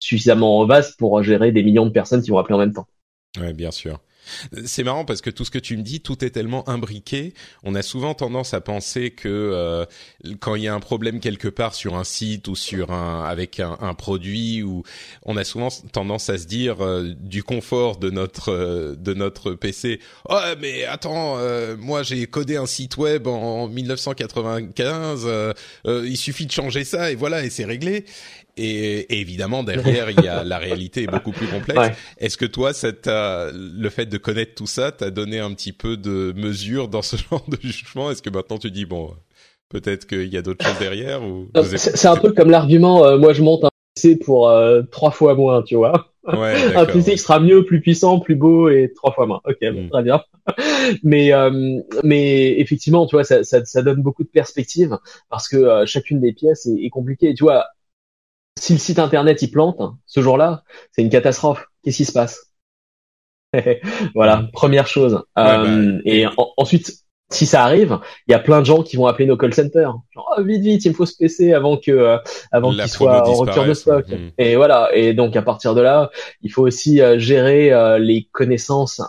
[0.00, 2.86] suffisamment vaste pour gérer des millions de personnes qui vont appeler en même temps.
[3.40, 4.00] Ouais, bien sûr.
[4.64, 7.34] C'est marrant parce que tout ce que tu me dis, tout est tellement imbriqué.
[7.62, 9.84] On a souvent tendance à penser que euh,
[10.40, 13.60] quand il y a un problème quelque part sur un site ou sur un avec
[13.60, 14.82] un, un produit, ou
[15.24, 19.52] on a souvent tendance à se dire euh, du confort de notre euh, de notre
[19.52, 20.00] PC.
[20.28, 21.36] Oh mais attends,
[21.78, 25.28] moi j'ai codé un site web en 1995.
[25.86, 28.04] il suffit de changer ça et voilà et c'est réglé.
[28.56, 31.96] Et, évidemment, derrière, il y a la réalité est beaucoup plus complexe.
[32.18, 36.32] Est-ce que toi, le fait de connaître tout ça t'a donné un petit peu de
[36.36, 38.10] mesure dans ce genre de jugement?
[38.10, 39.14] Est-ce que maintenant tu dis bon,
[39.68, 43.04] peut-être qu'il y a d'autres choses derrière ou C'est un peu comme l'argument.
[43.04, 46.08] Euh, moi, je monte un PC pour euh, trois fois moins, tu vois.
[46.24, 49.40] Ouais, un PC qui sera mieux, plus puissant, plus beau et trois fois moins.
[49.44, 49.88] Ok, hmm.
[49.88, 50.22] très bien.
[51.02, 54.98] mais euh, mais effectivement, tu vois, ça, ça, ça, donne beaucoup de perspectives
[55.30, 57.34] parce que chacune des pièces est, est compliquée.
[57.34, 57.66] Tu vois,
[58.58, 61.66] si le site internet il plante, ce jour-là, c'est une catastrophe.
[61.82, 62.52] Qu'est-ce qui se passe
[64.14, 65.22] Voilà, première chose.
[65.34, 66.26] Bah, euh, et
[66.56, 66.92] ensuite,
[67.30, 69.94] si ça arrive, il y a plein de gens qui vont appeler nos call centers.
[70.14, 72.18] Genre, oh, vite, vite, il me faut ce PC avant que, euh,
[72.50, 74.06] avant qu'il soit en rupture de stock.
[74.06, 74.28] Hmm.
[74.36, 74.90] Et voilà.
[74.94, 76.10] Et donc, à partir de là,
[76.42, 79.00] il faut aussi euh, gérer les connaissances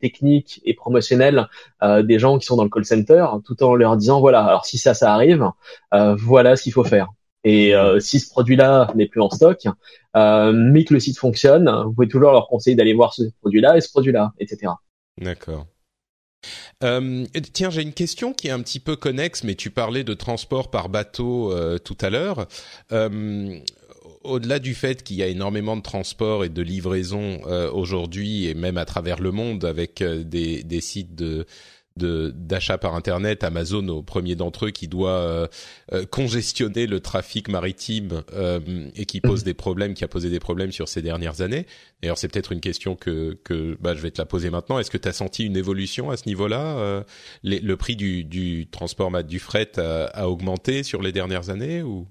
[0.00, 1.48] techniques et promotionnelles
[1.82, 4.78] des gens qui sont dans le call center, tout en leur disant, voilà, alors si
[4.78, 5.50] ça, ça arrive,
[5.92, 7.08] voilà ce qu'il faut faire.
[7.46, 9.68] Et euh, si ce produit-là n'est plus en stock,
[10.16, 13.76] euh, mais que le site fonctionne, vous pouvez toujours leur conseiller d'aller voir ce produit-là
[13.76, 14.72] et ce produit-là, etc.
[15.16, 15.68] D'accord.
[16.82, 20.12] Euh, tiens, j'ai une question qui est un petit peu connexe, mais tu parlais de
[20.12, 22.48] transport par bateau tout à l'heure.
[24.24, 27.40] Au-delà du fait qu'il y a énormément de transport et de livraison
[27.72, 31.46] aujourd'hui et même à travers le monde avec des, sites de
[31.96, 35.46] d'achat par internet, Amazon au premier d'entre eux qui doit euh,
[35.92, 38.60] euh, congestionner le trafic maritime euh,
[38.94, 41.66] et qui pose des problèmes, qui a posé des problèmes sur ces dernières années.
[42.02, 44.78] D'ailleurs, c'est peut-être une question que que bah, je vais te la poser maintenant.
[44.78, 47.04] Est-ce que tu as senti une évolution à ce niveau-là
[47.42, 52.06] Le prix du, du transport du fret a, augmenté sur les dernières années ou?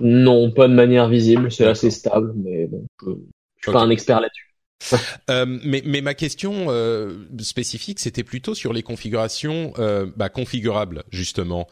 [0.00, 1.52] Non, pas de manière visible.
[1.52, 3.12] C'est assez stable, mais bon, je,
[3.62, 4.49] suis pas un expert là-dessus.
[5.30, 11.04] Euh, mais, mais, ma question euh, spécifique, c'était plutôt sur les configurations euh, bah, configurables,
[11.10, 11.68] justement.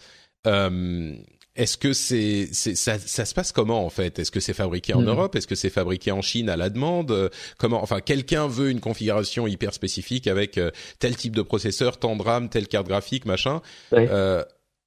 [0.46, 1.14] Euh,
[1.56, 4.20] est-ce que c'est, ça, ça, se passe comment en fait?
[4.20, 5.08] Est-ce que c'est fabriqué en hmm.
[5.08, 5.34] Europe?
[5.34, 7.30] Est-ce que c'est fabriqué en Chine à la demande?
[7.58, 10.60] Comment Enfin, quelqu'un veut une configuration hyper spécifique avec
[11.00, 13.60] tel type de processeur, tant de RAM, telle carte graphique, machin.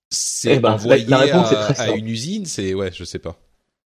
[0.10, 2.46] c'est eh ben, envoyé à, une usine?
[2.46, 3.38] C'est ouais, je sais pas.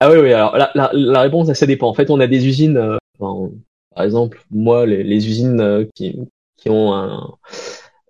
[0.00, 0.32] Ah oui, oui.
[0.32, 1.88] Alors la, la, la réponse, ça dépend.
[1.88, 2.98] En fait, on a des usines.
[3.20, 3.52] Enfin,
[3.94, 6.18] par exemple, moi, les, les usines euh, qui,
[6.56, 7.34] qui ont un,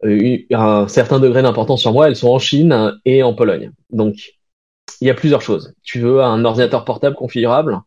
[0.05, 3.72] euh, un certain degré d'importance sur moi, elles sont en Chine et en Pologne.
[3.91, 4.35] Donc,
[5.01, 5.74] il y a plusieurs choses.
[5.82, 7.80] Tu veux un ordinateur portable configurable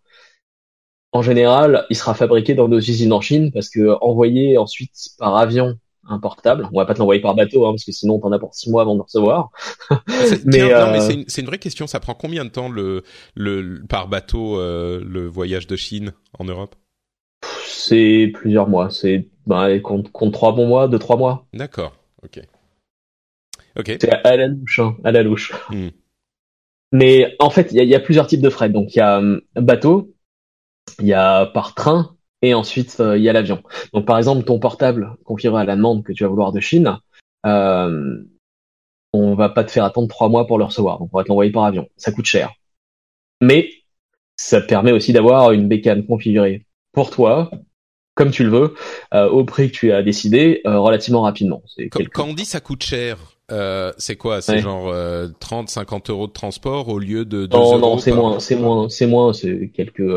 [1.11, 5.35] En général, il sera fabriqué dans nos usines en Chine parce que envoyer ensuite par
[5.37, 5.77] avion
[6.09, 8.39] un portable, on va pas te l'envoyer par bateau hein, parce que sinon t'en as
[8.39, 9.49] pour six mois avant de le recevoir.
[10.45, 10.99] mais, euh...
[11.01, 11.85] c'est une, une, vraie question.
[11.85, 13.03] Ça prend combien de temps le,
[13.35, 16.75] le par bateau euh, le voyage de Chine en Europe?
[17.68, 18.89] C'est plusieurs mois.
[18.89, 21.45] C'est bah, compte, compte trois bons mois, deux trois mois.
[21.53, 21.93] D'accord.
[22.24, 22.41] Ok.
[23.78, 23.97] Ok.
[24.01, 25.53] C'est à la louche, hein, à la louche.
[25.70, 25.89] Hmm.
[26.91, 28.70] Mais en fait, il y, y a, plusieurs types de frais.
[28.70, 30.13] Donc il y a euh, bateau,
[30.99, 33.61] il y a par train, et ensuite euh, il y a l'avion.
[33.93, 36.97] Donc par exemple, ton portable configuré à la demande que tu vas vouloir de Chine,
[37.45, 38.24] euh,
[39.13, 40.99] on va pas te faire attendre trois mois pour le recevoir.
[40.99, 41.88] Donc on va te l'envoyer par avion.
[41.97, 42.53] Ça coûte cher.
[43.41, 43.70] Mais
[44.38, 46.66] ça permet aussi d'avoir une bécane configurée
[46.97, 47.51] pour toi,
[48.15, 48.73] comme tu le veux,
[49.13, 51.61] euh, au prix que tu as décidé, euh, relativement rapidement.
[51.91, 53.19] Quand, quand, on dit ça coûte cher,
[53.51, 54.41] euh, c'est quoi?
[54.41, 54.91] C'est genre
[55.39, 58.55] 30, 50 euros de transport au lieu de 2 non, euros Non, c'est moins, c'est
[58.55, 60.09] moins, c'est moins, c'est quelques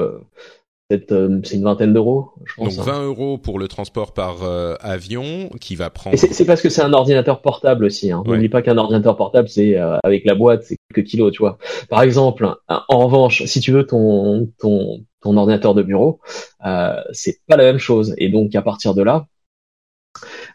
[0.93, 2.31] euh, c'est une vingtaine d'euros.
[2.59, 3.03] Donc 20 hein.
[3.05, 6.17] euros pour le transport par euh, avion qui va prendre.
[6.17, 8.11] C'est parce que c'est un ordinateur portable aussi.
[8.11, 8.23] Hein.
[8.27, 11.59] N'oublie pas qu'un ordinateur portable, c'est euh, avec la boîte, c'est quelques kilos, tu vois.
[11.89, 16.21] Par exemple, en revanche, si tu veux ton ton ton ordinateur de bureau,
[16.65, 18.15] euh, c'est pas la même chose.
[18.19, 19.27] Et donc à partir de là,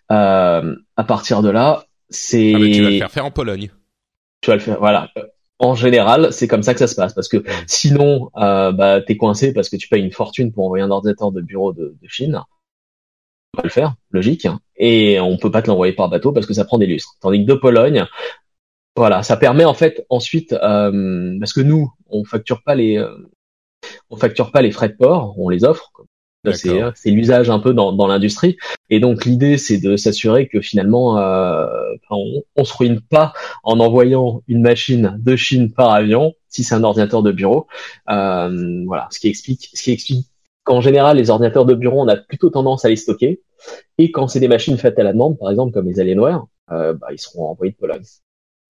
[0.10, 2.54] à partir de là, c'est.
[2.56, 3.72] Ah, tu vas le faire faire en Pologne.
[4.42, 5.10] Tu vas le faire, voilà
[5.60, 7.14] en général, c'est comme ça que ça se passe.
[7.14, 10.84] Parce que sinon, euh, bah, t'es coincé parce que tu payes une fortune pour envoyer
[10.84, 12.42] un ordinateur de bureau de, de Chine.
[13.54, 14.48] On va le faire, logique.
[14.78, 17.16] Et on peut pas te l'envoyer par bateau parce que ça prend des lustres.
[17.22, 18.06] Tandis que de Pologne,
[18.98, 23.16] voilà, ça permet en fait ensuite, euh, parce que nous, on facture pas les, euh,
[24.10, 25.92] on facture pas les frais de port, on les offre,
[26.96, 28.58] C'est l'usage un peu dans, dans l'industrie.
[28.90, 31.66] Et donc l'idée, c'est de s'assurer que finalement, euh,
[32.10, 33.34] on, on se ruine pas
[33.64, 37.68] en envoyant une machine de Chine par avion, si c'est un ordinateur de bureau.
[38.10, 40.28] Euh, voilà, ce qui explique, ce qui explique
[40.64, 43.42] qu'en général, les ordinateurs de bureau, on a plutôt tendance à les stocker.
[43.98, 46.94] Et quand c'est des machines faites à la demande, par exemple comme les Alienware, euh,
[46.94, 48.04] bah, ils seront envoyés de Pologne.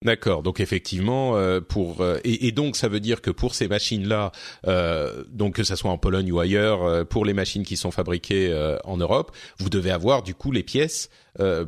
[0.04, 4.30] D'accord, donc effectivement, euh, pour euh, et, donc ça veut dire que pour ces machines-là,
[4.66, 8.54] euh, donc que ça soit en Pologne ou ailleurs, pour les machines qui sont fabriquées
[8.84, 11.08] en Europe, vous devez avoir du coup les pièces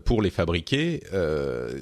[0.05, 1.03] pour les fabriquer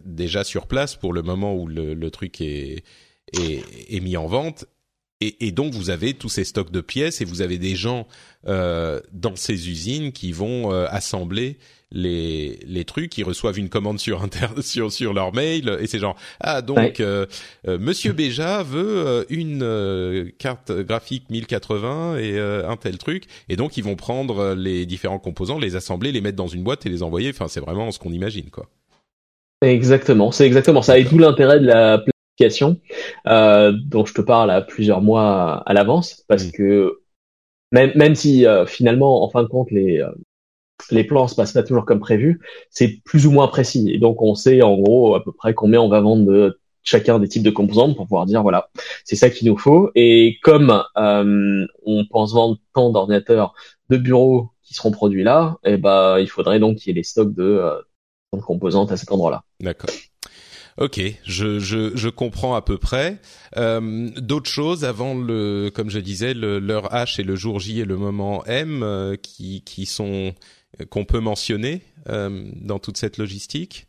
[0.05, 2.84] déjà sur place pour le moment où le, truc est,
[3.32, 4.66] est mis en vente.
[5.21, 8.07] Et, et, donc vous avez tous ces stocks de pièces et vous avez des gens
[8.45, 11.59] dans ces usines qui vont assembler
[11.93, 15.99] les les trucs, ils reçoivent une commande sur inter sur sur leur mail et c'est
[15.99, 17.27] genre ah donc euh,
[17.69, 23.25] euh, Monsieur Béja veut euh, une carte graphique 1080 et un tel truc.
[23.49, 26.87] Et donc ils vont prendre les différents composants, les assembler, les mettre dans une boîte
[26.87, 27.31] et les envoyer.
[27.31, 28.67] Enfin c'est vraiment ce qu'on imagine quoi.
[29.62, 30.99] Exactement, c'est exactement ça.
[30.99, 31.99] Et tout l'intérêt de la
[32.37, 32.80] planification
[33.24, 36.53] dont je te parle à plusieurs mois à l'avance parce mmh.
[36.53, 37.01] que
[37.72, 40.03] même, même si finalement, en fin de compte, les,
[40.91, 43.91] les plans se passent pas toujours comme prévu, c'est plus ou moins précis.
[43.93, 47.18] Et donc on sait en gros à peu près combien on va vendre de chacun
[47.18, 48.70] des types de composantes pour pouvoir dire voilà
[49.05, 49.91] c'est ça qu'il nous faut.
[49.95, 53.55] Et comme euh, on pense vendre tant d'ordinateurs
[53.91, 57.01] de bureau qui seront produits là, et eh ben il faudrait donc qu'il y ait
[57.01, 57.80] les stocks de, euh,
[58.32, 59.45] de composantes à cet endroit-là.
[59.61, 59.91] D'accord.
[60.79, 63.18] Ok, je, je, je, comprends à peu près.
[63.57, 67.85] Euh, D'autres choses avant le, comme je disais, l'heure H et le jour J et
[67.87, 70.35] le moment M euh, qui, qui sont
[70.91, 73.87] qu'on peut mentionner euh, dans toute cette logistique?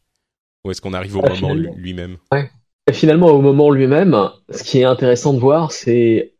[0.63, 2.17] Ou est-ce qu'on arrive au ah, moment lui-même?
[2.31, 2.49] Ouais.
[2.91, 6.35] Finalement, au moment lui-même, ce qui est intéressant de voir, c'est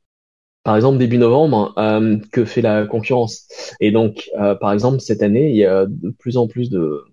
[0.63, 3.47] par exemple début novembre euh, que fait la concurrence.
[3.79, 7.03] Et donc, euh, par exemple, cette année, il y a de plus en plus de,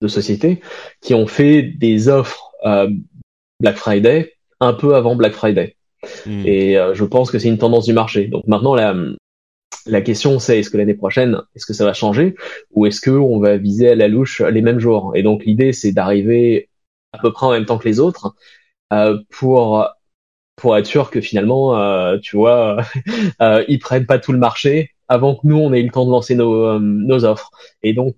[0.00, 0.60] de sociétés
[1.00, 2.52] qui ont fait des offres
[3.60, 5.76] Black Friday un peu avant Black Friday.
[6.26, 6.42] Hmm.
[6.46, 8.26] Et je pense que c'est une tendance du marché.
[8.26, 8.94] Donc maintenant, la,
[9.86, 12.34] la question c'est est-ce que l'année prochaine, est-ce que ça va changer
[12.72, 15.72] ou est-ce que on va viser à la louche les mêmes jours Et donc l'idée
[15.72, 16.68] c'est d'arriver
[17.12, 18.34] à peu près en même temps que les autres
[18.92, 19.86] euh, pour
[20.60, 22.82] pour être sûr que finalement, euh, tu vois,
[23.42, 26.04] euh, ils prennent pas tout le marché avant que nous on ait eu le temps
[26.04, 27.50] de lancer nos, euh, nos offres.
[27.82, 28.14] Et donc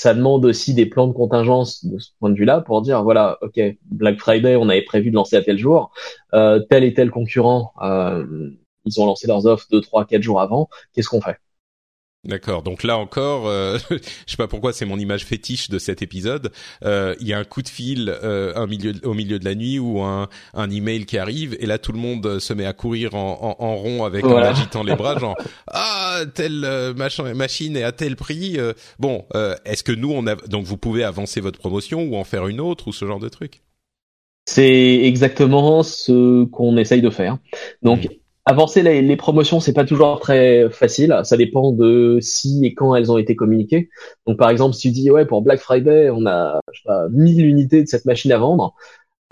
[0.00, 3.38] ça demande aussi des plans de contingence de ce point de vue-là pour dire voilà,
[3.42, 5.92] ok, Black Friday, on avait prévu de lancer à tel jour,
[6.34, 8.50] euh, tel et tel concurrent euh,
[8.88, 10.68] ils ont lancé leurs offres deux, trois, quatre jours avant.
[10.92, 11.36] Qu'est-ce qu'on fait?
[12.24, 12.62] D'accord.
[12.62, 13.96] Donc là encore, euh, je
[14.26, 16.50] sais pas pourquoi c'est mon image fétiche de cet épisode.
[16.84, 19.54] Euh, il y a un coup de fil euh, un milieu, au milieu de la
[19.54, 22.72] nuit ou un, un email qui arrive et là tout le monde se met à
[22.72, 25.36] courir en, en, rond avec en agitant les bras, genre
[25.68, 28.58] ah telle euh, machin, machine est à tel prix.
[28.58, 28.72] Euh.
[28.98, 29.24] bon,
[29.64, 32.60] est-ce que nous on a donc vous pouvez avancer votre promotion ou en faire une
[32.60, 33.62] autre ou ce genre de truc?
[34.44, 37.38] C'est exactement ce qu'on essaye de faire.
[37.82, 38.08] Donc
[38.48, 41.20] avancer les, les promotions, c'est pas toujours très facile.
[41.24, 43.90] Ça dépend de si et quand elles ont été communiquées.
[44.26, 47.08] Donc, par exemple, si tu dis ouais pour Black Friday, on a je sais pas
[47.10, 48.74] 1000 unités de cette machine à vendre.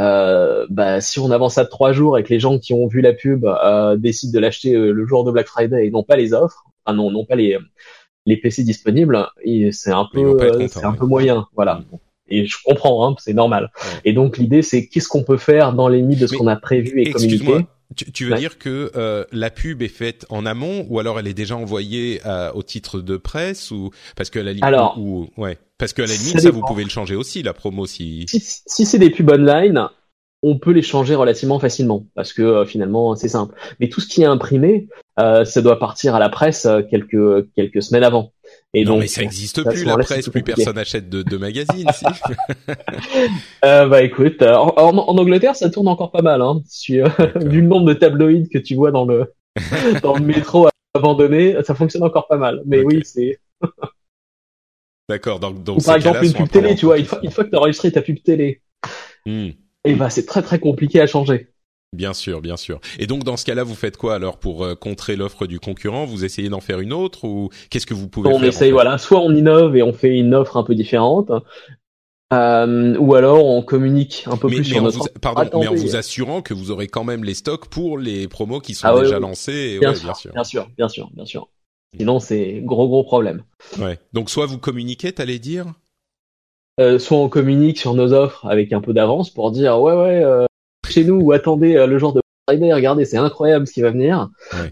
[0.03, 3.01] Euh, bah, si on avance à trois jours et que les gens qui ont vu
[3.01, 6.17] la pub euh, décident de l'acheter euh, le jour de Black Friday et non pas
[6.17, 7.59] les offres, enfin non, non pas les
[8.27, 9.27] les PC disponibles,
[9.71, 10.37] c'est un peu
[10.69, 11.77] c'est un peu moyen, voilà.
[11.77, 11.97] Mm.
[12.29, 13.71] Et je comprends, hein, c'est normal.
[14.05, 16.57] Et donc l'idée c'est qu'est-ce qu'on peut faire dans les limites de ce qu'on a
[16.57, 17.65] prévu et communiqué?
[17.97, 21.27] Tu, tu veux dire que euh, la pub est faite en amont ou alors elle
[21.27, 25.29] est déjà envoyée euh, au titre de presse ou parce que la limite alors, ou
[25.37, 25.59] ouais.
[25.79, 28.41] Parce que à la limite ça, vous pouvez le changer aussi la promo si si,
[28.41, 29.89] si c'est des pubs online
[30.43, 33.55] on peut les changer relativement facilement parce que euh, finalement c'est simple.
[33.81, 34.89] Mais tout ce qui est imprimé
[35.19, 38.33] euh, ça doit partir à la presse quelques quelques semaines avant
[38.75, 41.89] et non, donc, mais ça n'existe plus la presse, plus personne achète de, de magazines.
[41.95, 42.05] si.
[43.65, 46.43] euh, bah écoute, euh, en, en, Angleterre, ça tourne encore pas mal.
[46.43, 46.61] Hein.
[46.91, 49.33] Euh, vu le nombre de tabloïds que tu vois dans le
[50.03, 52.63] dans le métro abandonné, ça fonctionne encore pas mal.
[52.67, 53.39] Mais oui, c'est.
[55.09, 55.41] D'accord.
[55.41, 57.57] Donc, donc par exemple une pub télé, tu vois, une fois, une fois que tu
[57.57, 58.61] as enregistré ta pub télé,
[59.25, 59.31] hmm.
[59.31, 61.49] et eh bah c'est très très compliqué à changer.
[61.93, 62.81] Bien sûr, bien sûr.
[62.99, 66.05] Et donc dans ce cas-là, vous faites quoi alors pour euh, contrer l'offre du concurrent?
[66.05, 68.99] Vous essayez d'en faire une autre ou qu'est-ce que vous pouvez on faire essaye, voilà,
[68.99, 71.31] soit on innove et on fait une offre un peu différente,
[72.33, 74.99] euh, ou alors on communique un peu plus sur notre.
[74.99, 78.27] Vous, pardon, mais en vous assurant que vous aurez quand même les stocks pour les
[78.27, 79.79] promos qui sont ah déjà lancés.
[79.79, 81.49] Bien, sûr, bien sûr, bien sûr, bien sûr, bien sûr.
[81.97, 83.45] Sinon, c'est gros gros problème.
[83.79, 83.99] Ouais.
[84.13, 85.67] Donc soit vous communiquez, t'allais dire?
[86.79, 90.23] Euh, soit on communique sur nos offres avec un peu d'avance pour dire ouais ouais
[90.23, 90.45] euh,
[90.97, 93.91] chez nous ou attendez euh, le jour de Friday, regardez, c'est incroyable ce qui va
[93.91, 94.29] venir.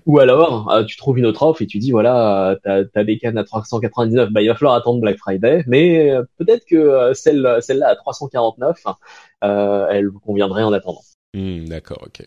[0.06, 3.18] Ou alors, euh, tu trouves une autre offre et tu dis, voilà, t'as as des
[3.18, 7.88] cannes à 399, bah il va falloir attendre Black Friday, mais peut-être que celle celle-là
[7.88, 8.80] à 349,
[9.42, 11.02] elle vous conviendrait en attendant.
[11.34, 12.24] Hmm, d'accord, ok.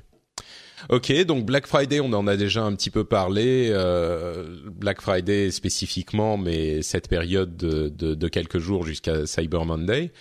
[0.89, 3.69] Ok, donc Black Friday, on en a déjà un petit peu parlé.
[3.71, 10.11] Euh, Black Friday spécifiquement, mais cette période de, de, de quelques jours jusqu'à Cyber Monday.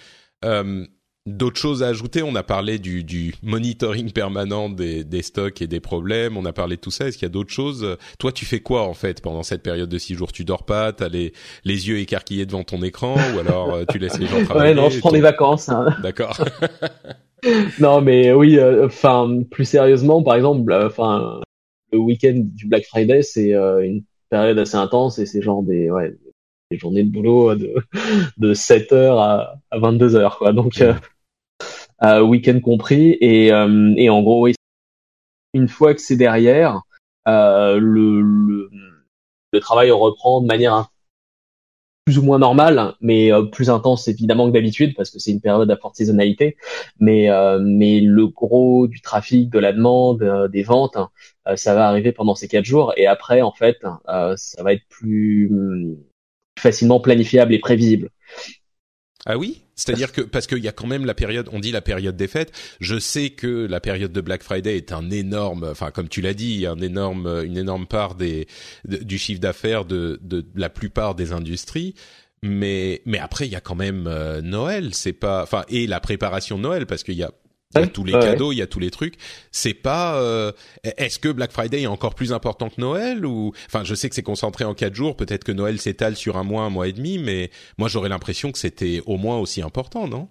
[0.45, 0.87] Euh,
[1.27, 5.67] D'autres choses à ajouter On a parlé du, du monitoring permanent des, des, stocks et
[5.67, 6.37] des problèmes.
[6.37, 7.09] On a parlé de tout ça.
[7.09, 7.97] Est-ce qu'il y a d'autres choses?
[8.19, 10.33] Toi, tu fais quoi en fait pendant cette période de six jours?
[10.33, 10.93] Tu dors pas?
[10.93, 11.33] T'as les,
[11.65, 13.17] les yeux écarquillés devant ton écran?
[13.35, 15.69] Ou alors euh, tu laisses les gens travailler Ouais, non, je prends des vacances.
[15.69, 15.97] Hein.
[16.03, 16.39] D'accord.
[17.81, 18.59] non, mais oui.
[18.59, 21.41] Euh, enfin, plus sérieusement, par exemple, euh, enfin,
[21.93, 26.15] le week-end du Black Friday, c'est une période assez intense et c'est genre des, ouais,
[26.71, 27.75] des journées de boulot de,
[28.39, 30.53] de 7 heures à, à 22 heures, quoi.
[30.53, 30.95] Donc, euh,
[32.03, 33.17] week-end compris.
[33.21, 34.49] Et, euh, en gros,
[35.55, 36.83] une fois que c'est derrière,
[37.29, 38.71] euh, le,
[39.61, 40.91] travail reprend de manière
[42.05, 45.71] plus ou moins normale, mais plus intense évidemment que d'habitude parce que c'est une période
[45.71, 46.59] à forte saisonnalité.
[47.01, 47.29] Mais
[47.61, 50.99] mais le gros du trafic, de la demande, des ventes,
[51.57, 53.79] ça va arriver pendant ces quatre jours et après en fait,
[54.37, 55.51] ça va être plus
[56.59, 58.11] facilement planifiable et prévisible.
[59.27, 61.83] Ah oui c'est-à-dire que parce qu'il y a quand même la période, on dit la
[61.83, 62.51] période des fêtes.
[62.81, 66.33] Je sais que la période de Black Friday est un énorme, enfin comme tu l'as
[66.33, 68.49] dit, un énorme, une énorme part des
[68.85, 71.95] du chiffre d'affaires de, de la plupart des industries.
[72.43, 76.01] Mais mais après il y a quand même euh, Noël, c'est pas, enfin et la
[76.01, 77.31] préparation de Noël parce qu'il y a
[77.75, 79.15] il y a tous les cadeaux, il y a tous les trucs.
[79.51, 80.21] C'est pas.
[80.21, 80.53] Euh,
[80.97, 84.15] est-ce que Black Friday est encore plus important que Noël ou Enfin, je sais que
[84.15, 85.17] c'est concentré en quatre jours.
[85.17, 88.53] Peut-être que Noël s'étale sur un mois, un mois et demi, mais moi j'aurais l'impression
[88.53, 90.29] que c'était au moins aussi important, non?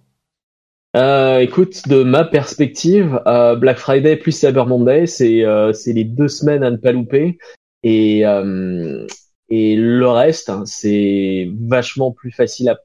[0.96, 6.04] Euh, écoute, de ma perspective, euh, Black Friday plus Cyber Monday, c'est euh, c'est les
[6.04, 7.36] deux semaines à ne pas louper,
[7.82, 9.06] et euh,
[9.50, 12.78] et le reste, hein, c'est vachement plus facile à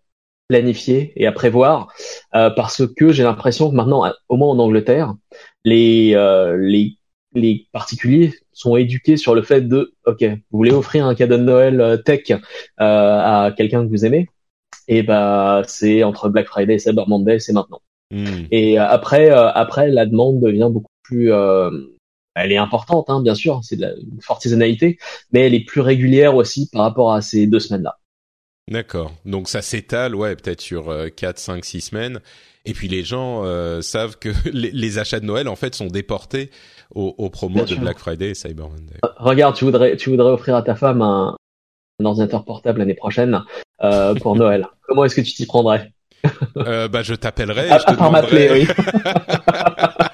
[0.51, 1.93] planifier et à prévoir
[2.35, 5.15] euh, parce que j'ai l'impression que maintenant, au moins en Angleterre,
[5.63, 6.97] les, euh, les,
[7.33, 11.43] les particuliers sont éduqués sur le fait de, ok, vous voulez offrir un cadeau de
[11.43, 12.33] Noël euh, tech
[12.77, 14.27] à quelqu'un que vous aimez,
[14.89, 17.81] et bah c'est entre Black Friday et Cyber Monday, c'est maintenant.
[18.11, 18.43] Hmm.
[18.51, 21.31] Et après, après la demande devient beaucoup plus
[22.35, 24.97] elle est importante, hein, bien sûr, c'est de la une forte saisonnalité,
[25.31, 28.00] mais elle est plus régulière aussi par rapport à ces deux semaines-là.
[28.71, 29.11] D'accord.
[29.25, 32.19] Donc ça s'étale, ouais, peut-être sur 4, 5, 6 semaines.
[32.65, 36.51] Et puis les gens euh, savent que les, achats de Noël en fait sont déportés
[36.93, 38.97] aux, aux promos de Black Friday et Cyber Monday.
[39.03, 41.35] Euh, regarde, tu voudrais, tu voudrais offrir à ta femme un,
[42.03, 43.43] ordinateur portable l'année prochaine
[43.83, 44.67] euh, pour Noël.
[44.87, 45.91] Comment est-ce que tu t'y prendrais?
[46.57, 47.67] Euh, Bah je t'appellerai.
[47.79, 48.67] je te part m'appeler, oui.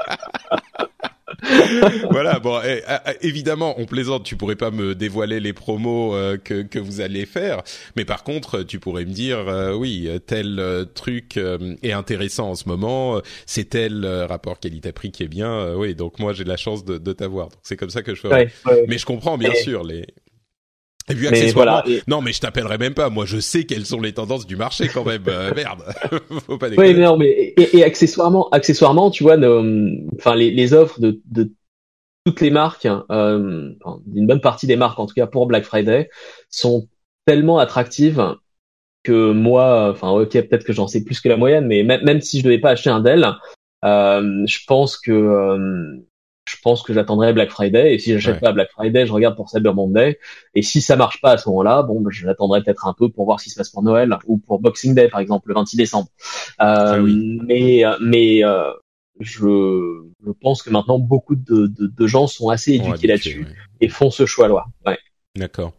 [2.11, 6.15] voilà, bon, eh, eh, eh, évidemment, on plaisante, tu pourrais pas me dévoiler les promos
[6.15, 7.63] euh, que, que vous allez faire,
[7.95, 12.55] mais par contre, tu pourrais me dire, euh, oui, tel euh, truc est intéressant en
[12.55, 16.57] ce moment, c'est tel rapport qualité-prix qui est bien, oui, donc moi j'ai de la
[16.57, 18.49] chance de, de t'avoir, c'est comme ça que je ferai.
[18.87, 20.05] Mais je comprends bien sûr les
[21.09, 22.01] et puis accessoirement, voilà.
[22.07, 23.09] non mais je t'appellerai même pas.
[23.09, 25.23] Moi, je sais quelles sont les tendances du marché quand même.
[25.55, 25.83] merde,
[26.45, 26.93] faut pas déconner.
[26.93, 29.37] Oui, non, mais et, et, accessoirement, accessoirement, tu vois,
[30.17, 31.51] enfin les, les offres de, de
[32.25, 33.71] toutes les marques, euh,
[34.13, 36.09] une bonne partie des marques en tout cas pour Black Friday,
[36.49, 36.89] sont
[37.25, 38.35] tellement attractives
[39.03, 42.19] que moi, enfin ok, peut-être que j'en sais plus que la moyenne, mais même, même
[42.19, 43.25] si je devais pas acheter un Dell,
[43.85, 46.05] euh, je pense que euh,
[46.47, 49.49] je pense que j'attendrai Black Friday et si j'achète pas Black Friday, je regarde pour
[49.49, 50.17] Cyber Monday
[50.55, 53.25] et si ça marche pas à ce moment-là, bon, ben, j'attendrai peut-être un peu pour
[53.25, 55.77] voir ce qui se passe pour Noël ou pour Boxing Day par exemple le 26
[55.77, 56.07] décembre.
[56.61, 58.71] Euh, ah Mais mais euh,
[59.19, 63.45] je, je, pense que maintenant beaucoup de, de, de gens sont assez éduqués là-dessus
[63.81, 64.65] et font ce choix-là.
[64.85, 64.97] Ouais.
[65.37, 65.73] D'accord.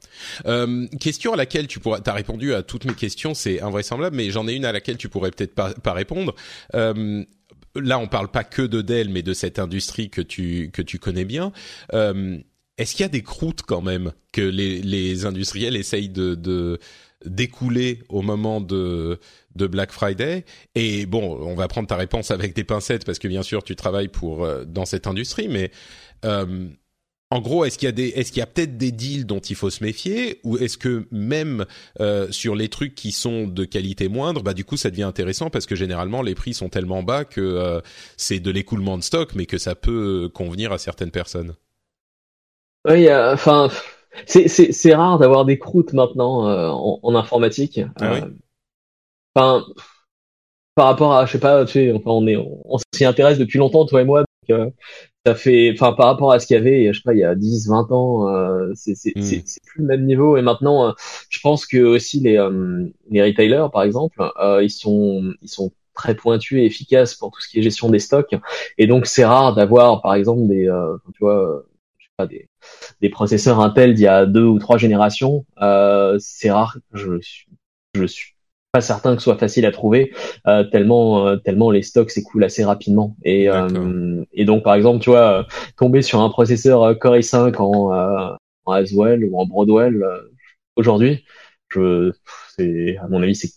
[0.47, 4.31] Euh, question à laquelle tu pourras, t'as répondu à toutes mes questions, c'est invraisemblable, mais
[4.31, 6.35] j'en ai une à laquelle tu pourrais peut-être pas, pas répondre.
[6.75, 7.25] Euh,
[7.81, 10.99] là, on parle pas que de Dell, mais de cette industrie que tu que tu
[10.99, 11.53] connais bien.
[11.93, 12.39] Euh,
[12.77, 16.79] Est-ce qu'il y a des croûtes quand même que les, les industriels essayent de,
[17.25, 19.19] d'écouler au moment de
[19.57, 20.45] de Black Friday?
[20.75, 23.75] Et bon on va prendre ta réponse avec des pincettes parce que bien sûr tu
[23.75, 25.71] travailles pour euh, dans cette industrie mais
[26.25, 26.69] euh,
[27.31, 29.41] en gros, est-ce qu'il y a des, est-ce qu'il y a peut-être des deals dont
[29.41, 31.67] il faut se méfier, ou est-ce que même
[32.01, 35.51] euh, sur les trucs qui sont de qualité moindre, bah du coup ça devient intéressant
[35.51, 37.81] parce que généralement les prix sont tellement bas que euh,
[38.17, 41.55] c'est de l'écoulement de stock, mais que ça peut convenir à certaines personnes.
[42.89, 43.69] Oui, enfin,
[44.25, 47.81] c'est c'est c'est rare d'avoir des croûtes maintenant euh, en, en, informatique.
[48.01, 48.21] Ah oui.
[49.35, 49.67] Enfin,
[50.75, 53.59] par rapport à, je sais pas, tu sais, enfin on est, on, s'y intéresse depuis
[53.59, 54.25] longtemps toi et moi.
[54.49, 54.73] Donc,
[55.27, 57.25] ça fait, enfin, par rapport à ce qu'il y avait, je sais pas, il y
[57.25, 60.37] a 10, 20 ans, euh, c'est c'est c'est c'est plus le même niveau.
[60.37, 60.93] Et maintenant, euh,
[61.29, 65.73] je pense que aussi les euh, les retailers, par exemple, euh, ils sont ils sont
[65.95, 68.35] très pointus et efficaces pour tout ce qui est gestion des stocks.
[68.79, 71.65] Et donc, c'est rare d'avoir, par exemple, des, euh, tu vois,
[71.99, 72.49] je sais pas, des
[73.01, 75.45] des processeurs Intel d'il y a deux ou trois générations.
[75.61, 76.79] Euh, c'est rare.
[76.95, 77.49] Je suis
[77.95, 78.35] je suis
[78.73, 80.13] pas certain que ce soit facile à trouver
[80.47, 85.03] euh, tellement euh, tellement les stocks s'écoulent assez rapidement et euh, et donc par exemple
[85.03, 85.43] tu vois euh,
[85.79, 88.35] tomber sur un processeur euh, Core i5 en, euh,
[88.67, 90.21] en Haswell ou en Broadwell euh,
[90.77, 91.25] aujourd'hui
[91.71, 92.13] je
[92.57, 93.51] c'est à mon avis c'est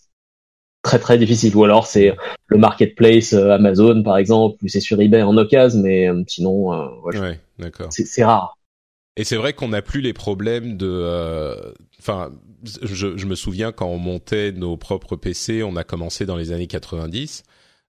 [0.82, 2.14] très très difficile ou alors c'est
[2.46, 6.88] le marketplace Amazon par exemple ou c'est sur eBay en occasion mais euh, sinon euh,
[7.04, 7.90] ouais, Ouais, d'accord.
[7.90, 8.58] c'est rare
[9.16, 10.88] Et c'est vrai qu'on n'a plus les problèmes de.
[10.88, 12.32] euh, Enfin,
[12.62, 16.52] je, je me souviens quand on montait nos propres PC, on a commencé dans les
[16.52, 17.42] années 90.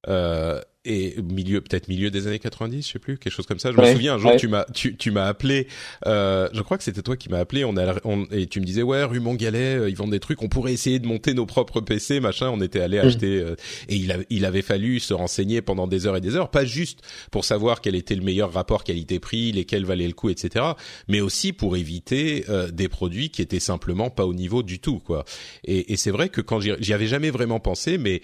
[0.07, 3.71] Euh, et milieu peut-être milieu des années 90 je sais plus quelque chose comme ça
[3.71, 4.38] je me souviens un jour ouais.
[4.38, 5.67] tu m'as tu, tu m'as appelé
[6.05, 8.65] euh, je crois que c'était toi qui m'as appelé on a on, et tu me
[8.65, 11.45] disais ouais rue Montgalet euh, ils vendent des trucs on pourrait essayer de monter nos
[11.45, 13.07] propres PC machin on était allé Mm.
[13.07, 13.55] acheter euh,
[13.88, 16.65] et il, a, il avait fallu se renseigner pendant des heures et des heures pas
[16.65, 16.99] juste
[17.31, 20.65] pour savoir quel était le meilleur rapport qualité-prix lesquels valaient le coup etc
[21.07, 24.99] mais aussi pour éviter euh, des produits qui étaient simplement pas au niveau du tout
[24.99, 25.25] quoi
[25.63, 28.21] et, et c'est vrai que quand j'y avais jamais vraiment pensé mais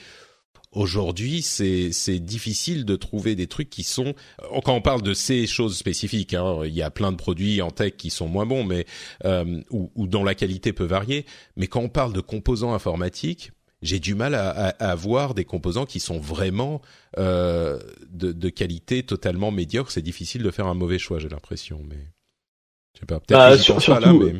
[0.71, 5.13] aujourd'hui, c'est c'est difficile de trouver des trucs qui sont euh, quand on parle de
[5.13, 6.33] ces choses spécifiques.
[6.33, 8.85] Hein, il y a plein de produits en tech qui sont moins bons, mais
[9.25, 11.25] euh, ou, ou dont la qualité peut varier.
[11.55, 13.51] Mais quand on parle de composants informatiques,
[13.81, 16.81] j'ai du mal à, à, à voir des composants qui sont vraiment
[17.17, 17.79] euh,
[18.11, 19.91] de, de qualité totalement médiocre.
[19.91, 21.81] C'est difficile de faire un mauvais choix, j'ai l'impression.
[21.87, 21.97] Mais
[22.93, 23.19] je sais pas.
[23.21, 24.39] Peut-être Bah, sur- pas là, surtout, mais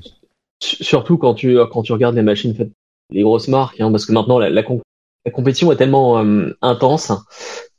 [0.61, 2.71] Su- Surtout quand tu quand tu regardes les machines faites
[3.11, 4.61] les grosses marques, hein, parce que maintenant la, la,
[5.29, 7.11] la compétition est tellement euh, intense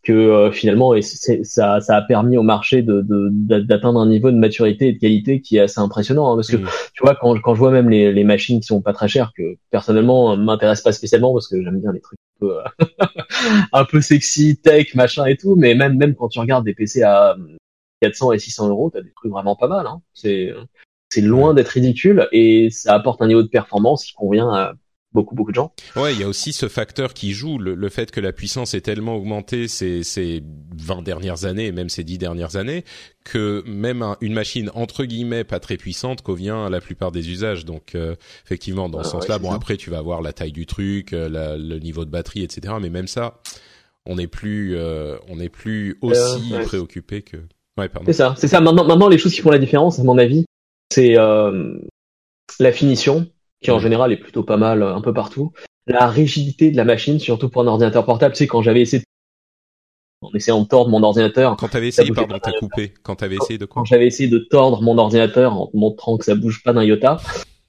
[0.03, 4.01] que euh, finalement et c'est- ça ça a permis au marché de de- d'a- d'atteindre
[4.01, 6.33] un niveau de maturité et de qualité qui est assez impressionnant.
[6.33, 6.67] hein, parce que Mm.
[6.95, 9.33] tu vois quand quand je vois même les les machines qui sont pas très chères
[9.37, 12.53] que personnellement euh, m'intéressent pas spécialement parce que j'aime bien les trucs un peu
[13.73, 17.03] un peu sexy tech machin et tout, mais même même quand tu regardes des PC
[17.03, 17.37] à
[18.01, 19.87] 400 et 600 euros, t'as des trucs vraiment pas mal.
[19.87, 20.01] Hein.
[20.15, 20.53] C'est
[21.13, 24.73] c'est loin d'être ridicule et ça apporte un niveau de performance qui convient à
[25.13, 25.73] beaucoup beaucoup de gens.
[25.97, 28.75] Ouais, il y a aussi ce facteur qui joue, le, le fait que la puissance
[28.75, 30.43] est tellement augmentée ces, ces
[30.77, 32.85] 20 dernières années, et même ces 10 dernières années,
[33.25, 37.29] que même un- une machine entre guillemets pas très puissante convient à la plupart des
[37.31, 37.65] usages.
[37.65, 39.57] Donc euh, effectivement, dans Ah, ce sens-là, bon ça.
[39.57, 42.75] après tu vas avoir la taille du truc, euh, la- le niveau de batterie, etc.
[42.81, 43.41] Mais même ça,
[44.07, 46.63] on n'est plus, euh, on n'est plus aussi ouais.
[46.63, 47.37] préoccupé que.
[47.77, 48.07] Ouais, pardon.
[48.07, 48.61] C'est ça, c'est ça.
[48.61, 50.45] Maintenant, maintenant, les choses qui font la différence, à mon avis,
[50.93, 51.15] c'est
[52.59, 53.27] la finition,
[53.61, 55.53] qui en général est plutôt pas mal euh, un peu partout.
[55.87, 58.35] La rigidité de la machine, surtout pour un ordinateur portable.
[58.35, 62.13] Tu sais, quand j'avais essayé, de- en essayant de tordre mon ordinateur, Quand t'avais essayé,
[62.13, 62.95] pardon, t'as coupé.
[63.03, 66.19] Quand t'avais essayé de quoi quand j'avais essayé de tordre mon ordinateur en te montrant
[66.19, 67.19] que ça bouge pas d'un iota,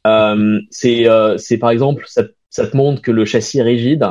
[0.08, 4.06] euh, c'est euh, c'est par exemple ça, ça te montre que le châssis est rigide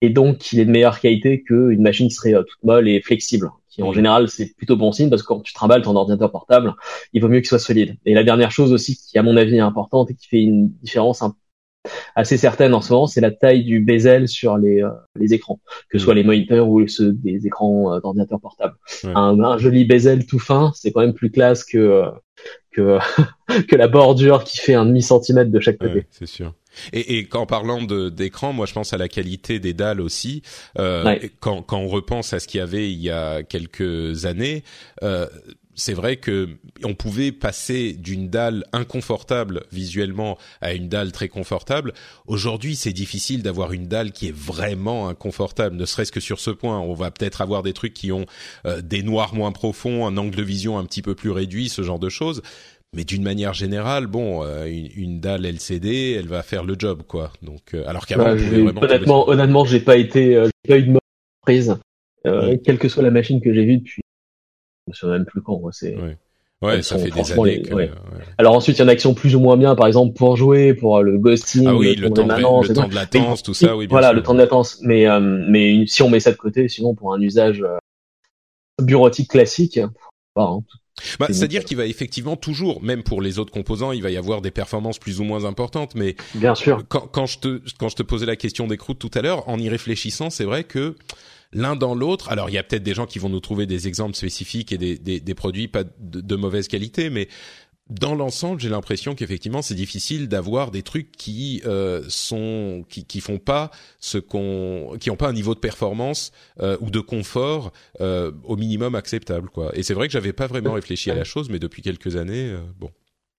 [0.00, 3.00] et donc qu'il est de meilleure qualité qu'une machine qui serait euh, toute molle et
[3.00, 3.50] flexible.
[3.68, 6.74] Qui en général c'est plutôt bon signe parce que quand tu trimbales ton ordinateur portable,
[7.12, 7.96] il vaut mieux qu'il soit solide.
[8.04, 10.70] Et la dernière chose aussi qui à mon avis est importante et qui fait une
[10.82, 11.36] différence un-
[12.14, 15.60] assez certaine en ce moment, c'est la taille du bezel sur les, euh, les écrans,
[15.88, 18.74] que ce soit les moniteurs ou ceux des écrans euh, d'ordinateur portable.
[19.04, 19.12] Ouais.
[19.14, 22.10] Un, un joli bezel tout fin, c'est quand même plus classe que euh,
[22.72, 22.98] que
[23.68, 25.94] que la bordure qui fait un demi centimètre de chaque côté.
[25.94, 26.54] Ouais, c'est sûr.
[26.92, 30.42] Et, et qu'en parlant de d'écran, moi je pense à la qualité des dalles aussi.
[30.78, 31.30] Euh, Ouais.
[31.40, 34.62] quand, quand on repense à ce qu'il y avait il y a quelques années,
[35.02, 35.26] euh,
[35.74, 36.48] c'est vrai que
[36.84, 41.92] on pouvait passer d'une dalle inconfortable visuellement à une dalle très confortable.
[42.26, 46.50] Aujourd'hui, c'est difficile d'avoir une dalle qui est vraiment inconfortable, ne serait-ce que sur ce
[46.50, 46.78] point.
[46.78, 48.26] On va peut-être avoir des trucs qui ont
[48.66, 51.82] euh, des noirs moins profonds, un angle de vision un petit peu plus réduit, ce
[51.82, 52.42] genre de choses.
[52.96, 57.02] Mais d'une manière générale, bon, euh, une, une dalle LCD, elle va faire le job,
[57.06, 57.32] quoi.
[57.40, 60.86] Donc, euh, alors qu'avant, tomber honnêtement, honnêtement, j'ai pas été, euh, j'ai pas eu de
[60.88, 61.00] mauvaise
[61.38, 61.76] surprise,
[62.26, 62.58] euh, Ouais.
[62.58, 64.02] quelle que soit la machine que j'ai vue depuis.
[64.92, 65.58] Je me souviens même plus quand.
[65.58, 65.96] moi, C'est.
[66.62, 66.82] Ouais.
[66.82, 67.72] Ça sont fait des années les- que.
[67.74, 67.88] ouais.
[67.88, 68.24] ouais.
[68.36, 70.36] Alors ensuite, il y en a qui sont plus ou moins bien, par exemple pour
[70.36, 73.42] jouer, pour euh, le ghosting, Ah oui, le ton temps, de, le temps de latence,
[73.42, 73.86] tout ça, oui.
[73.86, 74.16] Bien voilà, sûr.
[74.16, 74.78] le temps de latence.
[74.82, 77.78] Mais euh, mais si on met ça de côté, sinon pour un usage euh,
[78.82, 79.80] bureautique classique,
[80.36, 80.60] bah, hein,
[81.18, 84.18] Bah, c'est C'est-à-dire qu'il va effectivement toujours, même pour les autres composants, il va y
[84.18, 85.94] avoir des performances plus ou moins importantes.
[85.94, 86.82] Mais bien sûr.
[86.88, 89.48] quand, quand je te quand je te posais la question des croûtes tout à l'heure,
[89.48, 90.94] en y réfléchissant, c'est vrai que
[91.52, 92.30] l'un dans l'autre.
[92.30, 94.78] Alors il y a peut-être des gens qui vont nous trouver des exemples spécifiques et
[94.78, 97.28] des des, des produits pas de, de mauvaise qualité, mais
[97.90, 103.20] dans l'ensemble, j'ai l'impression qu'effectivement, c'est difficile d'avoir des trucs qui euh, sont qui, qui
[103.20, 107.72] font pas ce qu'on qui ont pas un niveau de performance euh, ou de confort
[108.00, 109.72] euh, au minimum acceptable quoi.
[109.74, 112.54] Et c'est vrai que j'avais pas vraiment réfléchi à la chose, mais depuis quelques années,
[112.78, 112.90] bon.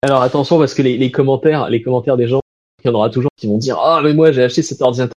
[0.02, 2.42] Alors attention parce que les, les commentaires, les commentaires des gens,
[2.84, 5.14] il y en aura toujours qui vont dire ah mais moi j'ai acheté cet ordinateur,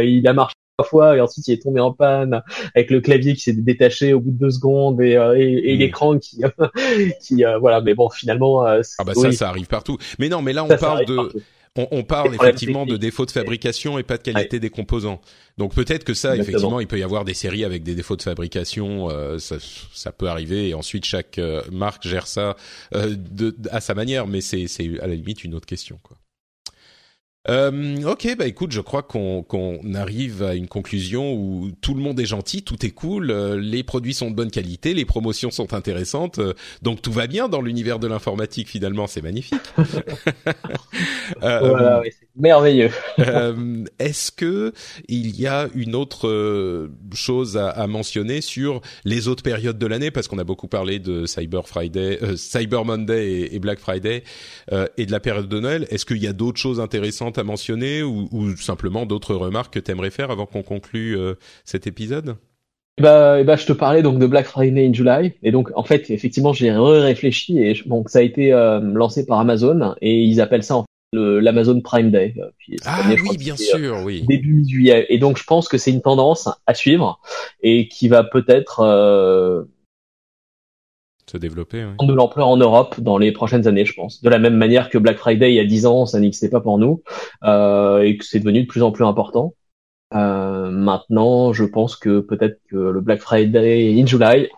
[0.00, 0.54] il a marché
[0.86, 2.42] fois et ensuite il est tombé en panne
[2.74, 5.76] avec le clavier qui s'est détaché au bout de deux secondes et, euh, et, et
[5.76, 5.78] hmm.
[5.78, 6.42] l'écran qui
[7.22, 10.42] qui euh, voilà mais bon finalement euh, ah bah ça ça arrive partout mais non
[10.42, 11.16] mais là on parle de
[11.76, 15.20] on, on, parle effectivement de défauts de fabrication et pas de qualité des composants.
[15.56, 18.22] Donc peut-être que ça, effectivement, il peut y avoir des séries avec des défauts de
[18.22, 19.08] fabrication,
[19.38, 19.54] ça,
[19.94, 20.70] ça, peut arriver.
[20.70, 21.40] Et ensuite, chaque
[21.70, 22.56] marque gère ça
[22.92, 24.66] de, à sa manière, mais c'est
[25.00, 26.00] à la limite une autre question.
[26.02, 26.16] Quoi.
[27.48, 32.20] Euh, ok, bah écoute, je crois qu'on arrive à une conclusion où tout le monde
[32.20, 35.72] est gentil, tout est cool, euh, les produits sont de bonne qualité, les promotions sont
[35.72, 36.52] intéressantes, euh,
[36.82, 39.60] donc tout va bien dans l'univers de l'informatique finalement, c'est magnifique.
[41.44, 42.90] Euh, voilà, c'est merveilleux.
[43.98, 44.72] Est-ce que
[45.08, 50.10] il y a une autre chose à, à, mentionner sur les autres périodes de l'année,
[50.10, 54.24] parce qu'on a beaucoup parlé de Cyber Friday, Cyber Monday et, et Black Friday
[54.96, 55.86] et de la période de Noël.
[55.90, 59.90] Est-ce qu'il y a d'autres choses intéressantes à mentionner ou, simplement d'autres remarques que tu
[59.90, 61.34] aimerais faire avant qu'on conclue euh,
[61.64, 62.36] cet épisode?
[63.00, 66.10] Bah, bah, je te parlais donc de Black Friday in July et donc en fait
[66.10, 70.64] effectivement j'ai réfléchi et donc ça a été euh, lancé par Amazon et ils appellent
[70.64, 72.34] ça en l'Amazon Prime Day.
[72.38, 74.24] Euh, ah oui, bien sûr, oui.
[74.28, 75.06] Début juillet.
[75.08, 77.20] Et donc je pense que c'est une tendance à suivre
[77.62, 79.66] et qui va peut-être
[81.30, 81.86] se développer.
[82.00, 84.22] De l'ampleur en Europe dans les prochaines années, je pense.
[84.22, 86.60] De la même manière que Black Friday il y a 10 ans, ça n'existait pas
[86.60, 87.02] pour nous
[87.44, 89.54] euh, et que c'est devenu de plus en plus important.
[90.14, 94.48] Euh, maintenant, je pense que peut-être que le Black Friday in July,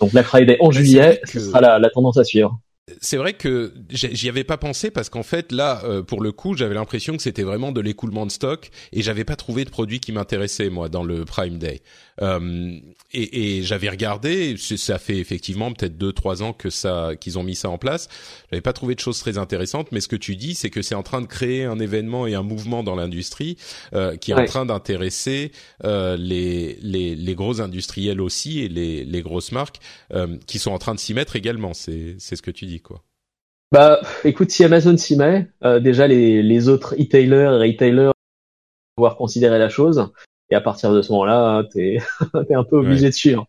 [0.00, 2.58] donc Black Friday en juillet, ce sera la, la tendance à suivre
[3.00, 6.56] c'est vrai que j'y avais pas pensé parce qu'en fait là euh, pour le coup
[6.56, 10.00] j'avais l'impression que c'était vraiment de l'écoulement de stock et j'avais pas trouvé de produit
[10.00, 11.82] qui m'intéressait moi dans le Prime Day.
[12.20, 12.78] Euh,
[13.12, 17.42] et, et j'avais regardé ça fait effectivement peut-être deux trois ans que ça qu'ils ont
[17.42, 18.08] mis ça en place.
[18.50, 20.94] J'avais pas trouvé de choses très intéressantes mais ce que tu dis c'est que c'est
[20.94, 23.56] en train de créer un événement et un mouvement dans l'industrie
[23.94, 25.52] euh, qui est en train d'intéresser
[25.84, 29.80] euh, les, les les gros industriels aussi et les les grosses marques
[30.12, 31.74] euh, qui sont en train de s'y mettre également.
[31.74, 33.02] C'est c'est ce que tu dis quoi.
[33.72, 38.12] Bah, écoute, si Amazon s'y met, euh, déjà les, les autres e-tailers et retailers vont
[38.96, 40.12] pouvoir considérer la chose.
[40.50, 41.96] Et à partir de ce moment-là, t'es
[42.50, 43.46] es un peu obligé de suivre.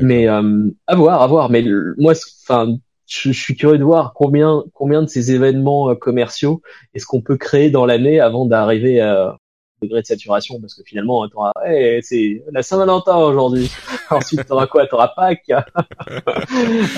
[0.00, 1.50] Mais euh, à voir, à voir.
[1.50, 1.62] Mais
[1.98, 2.14] moi,
[2.44, 2.74] enfin,
[3.06, 6.62] je, je, suis curieux de voir combien combien de ces événements euh, commerciaux
[6.94, 9.36] est-ce qu'on peut créer dans l'année avant d'arriver à,
[9.82, 13.70] degré de saturation parce que finalement t'auras hey, c'est la Saint-Valentin aujourd'hui.
[14.10, 14.86] Ensuite t'auras quoi?
[14.86, 15.52] T'auras Pâques.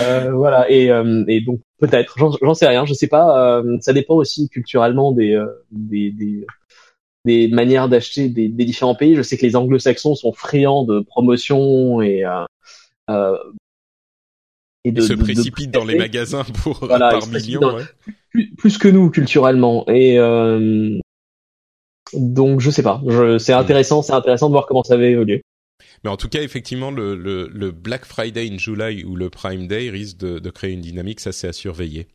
[0.03, 0.71] Euh, voilà.
[0.71, 2.17] Et, euh, et donc peut-être.
[2.19, 2.85] J'en sais rien.
[2.85, 3.59] Je sais pas.
[3.59, 6.47] Euh, ça dépend aussi culturellement des euh, des, des,
[7.25, 9.17] des manières d'acheter des, des, différents pays.
[9.17, 12.25] Je sais que les anglo-saxons sont friands de promotion et
[14.85, 17.83] et de, se précipitent dans les magasins pour par million ouais.
[18.31, 19.89] plus, plus, que nous culturellement.
[19.89, 20.19] Et
[22.15, 23.03] donc je sais pas.
[23.39, 25.43] c'est intéressant, c'est intéressant de voir comment ça va évoluer.
[26.05, 29.67] Mais en tout cas, effectivement, le, le, le, Black Friday in July ou le Prime
[29.67, 32.07] Day risque de, de créer une dynamique, ça c'est à surveiller.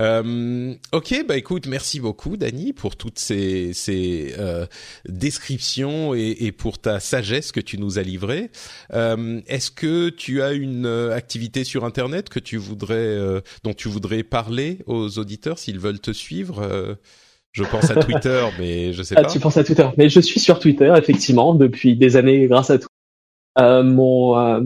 [0.00, 4.66] Euh, ok, bah écoute, merci beaucoup, Dani, pour toutes ces, ces euh,
[5.08, 8.50] descriptions et, et, pour ta sagesse que tu nous as livrée.
[8.92, 13.74] Euh, Est-ce que tu as une euh, activité sur Internet que tu voudrais, euh, dont
[13.74, 16.94] tu voudrais parler aux auditeurs s'ils veulent te suivre euh,
[17.54, 19.28] je pense à Twitter, mais je sais ah, pas.
[19.28, 22.78] Tu penses à Twitter, mais je suis sur Twitter effectivement depuis des années grâce à
[22.78, 22.88] toi.
[23.58, 24.60] Euh, mon, euh,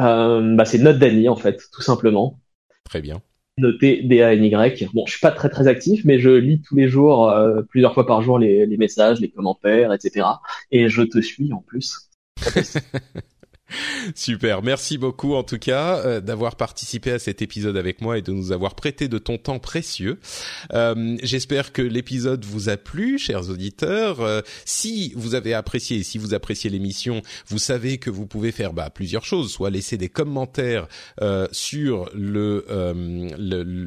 [0.00, 2.40] euh, bah, c'est Note Dany en fait, tout simplement.
[2.84, 3.20] Très bien.
[3.58, 4.88] Noté D A N Y.
[4.94, 7.92] Bon, je suis pas très très actif, mais je lis tous les jours, euh, plusieurs
[7.92, 10.26] fois par jour, les, les messages, les commentaires, etc.
[10.70, 12.08] Et je te suis en plus.
[14.14, 18.22] Super, merci beaucoup en tout cas euh, d'avoir participé à cet épisode avec moi et
[18.22, 20.18] de nous avoir prêté de ton temps précieux.
[20.72, 24.20] Euh, J'espère que l'épisode vous a plu, chers auditeurs.
[24.20, 28.72] Euh, si vous avez apprécié, si vous appréciez l'émission, vous savez que vous pouvez faire
[28.72, 30.88] bah, plusieurs choses, soit laisser des commentaires
[31.52, 32.64] sur le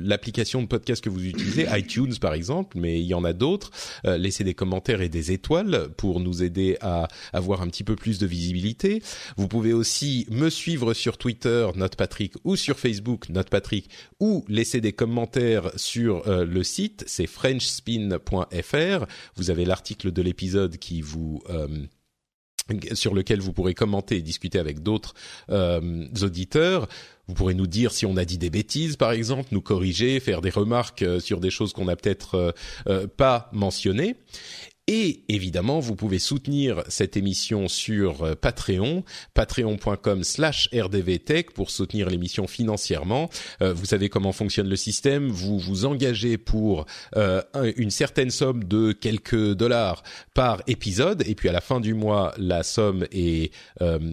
[0.06, 3.72] l'application de podcast que vous utilisez, iTunes par exemple, mais il y en a d'autres.
[4.04, 8.20] laisser des commentaires et des étoiles pour nous aider à avoir un petit peu plus
[8.20, 9.02] de visibilité.
[9.38, 13.90] Vous pouvez aussi me suivre sur Twitter, NotePatrick, ou sur Facebook, NotePatrick,
[14.20, 19.06] ou laisser des commentaires sur euh, le site, c'est frenchspin.fr.
[19.36, 21.42] Vous avez l'article de l'épisode qui vous...
[21.50, 21.68] Euh,
[22.94, 25.14] sur lequel vous pourrez commenter et discuter avec d'autres
[25.52, 26.88] euh, auditeurs.
[27.28, 30.42] Vous pourrez nous dire si on a dit des bêtises, par exemple, nous corriger, faire
[30.42, 32.56] des remarques sur des choses qu'on n'a peut-être
[33.18, 34.16] pas mentionnées.
[34.88, 39.04] Et évidemment, vous pouvez soutenir cette émission sur euh, Patreon,
[39.34, 43.32] patreon.com slash rdvtech pour soutenir l'émission financièrement.
[43.64, 45.30] Euh, vous savez comment fonctionne le système.
[45.30, 46.86] Vous vous engagez pour
[47.16, 47.42] euh,
[47.78, 50.04] une certaine somme de quelques dollars
[50.36, 51.24] par épisode.
[51.26, 53.52] Et puis à la fin du mois, la somme est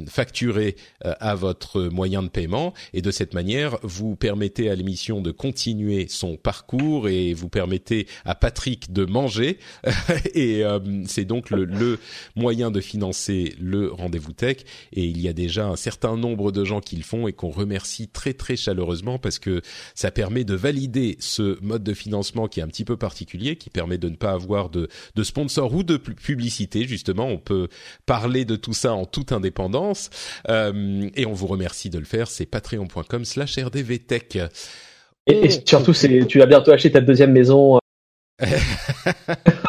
[0.08, 2.72] facturée à votre moyen de paiement.
[2.94, 8.06] Et de cette manière, vous permettez à l'émission de continuer son parcours et vous permettez
[8.24, 9.58] à Patrick de manger.
[10.62, 11.98] euh, c'est donc le,
[12.36, 14.58] moyen de financer le rendez-vous tech.
[14.92, 17.50] Et il y a déjà un certain nombre de gens qui le font et qu'on
[17.50, 19.62] remercie très très chaleureusement parce que
[19.94, 23.70] ça permet de valider ce mode de financement qui est un petit peu particulier, qui
[23.70, 26.84] permet de ne pas avoir de, de sponsor ou de publicité.
[26.86, 27.68] Justement, on peut
[28.06, 30.10] parler de tout ça en toute indépendance.
[30.48, 32.28] Euh, et on vous remercie de le faire.
[32.28, 34.38] C'est patreon.com/slash rdvtech.
[35.26, 37.78] Et, et surtout, c'est tu vas bientôt acheter ta deuxième maison.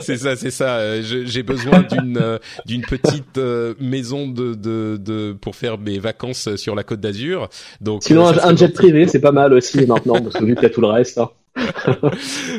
[0.00, 0.78] c'est ça, c'est ça.
[0.78, 5.98] Euh, j'ai besoin d'une euh, d'une petite euh, maison de, de, de pour faire mes
[5.98, 7.48] vacances sur la Côte d'Azur.
[7.80, 10.66] Donc sinon un, jet privé, c'est pas mal aussi maintenant parce que vu qu'il y
[10.66, 11.18] a tout le reste.
[11.18, 11.30] Hein.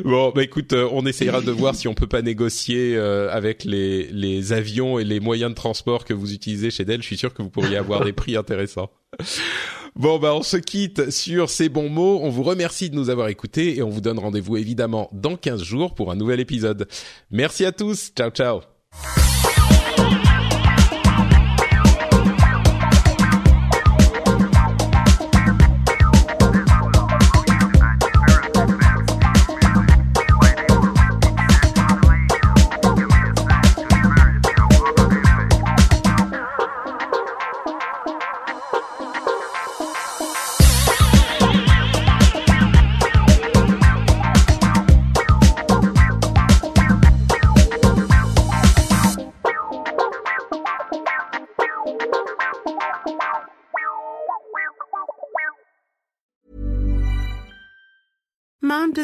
[0.04, 4.54] bon, bah écoute, on essayera de voir si on peut pas négocier avec les les
[4.54, 7.02] avions et les moyens de transport que vous utilisez chez Dell.
[7.02, 8.90] Je suis sûr que vous pourriez avoir des prix intéressants.
[9.96, 12.20] Bon, bah, on se quitte sur ces bons mots.
[12.22, 15.64] On vous remercie de nous avoir écoutés et on vous donne rendez-vous évidemment dans 15
[15.64, 16.88] jours pour un nouvel épisode.
[17.30, 18.12] Merci à tous.
[18.16, 18.62] Ciao, ciao.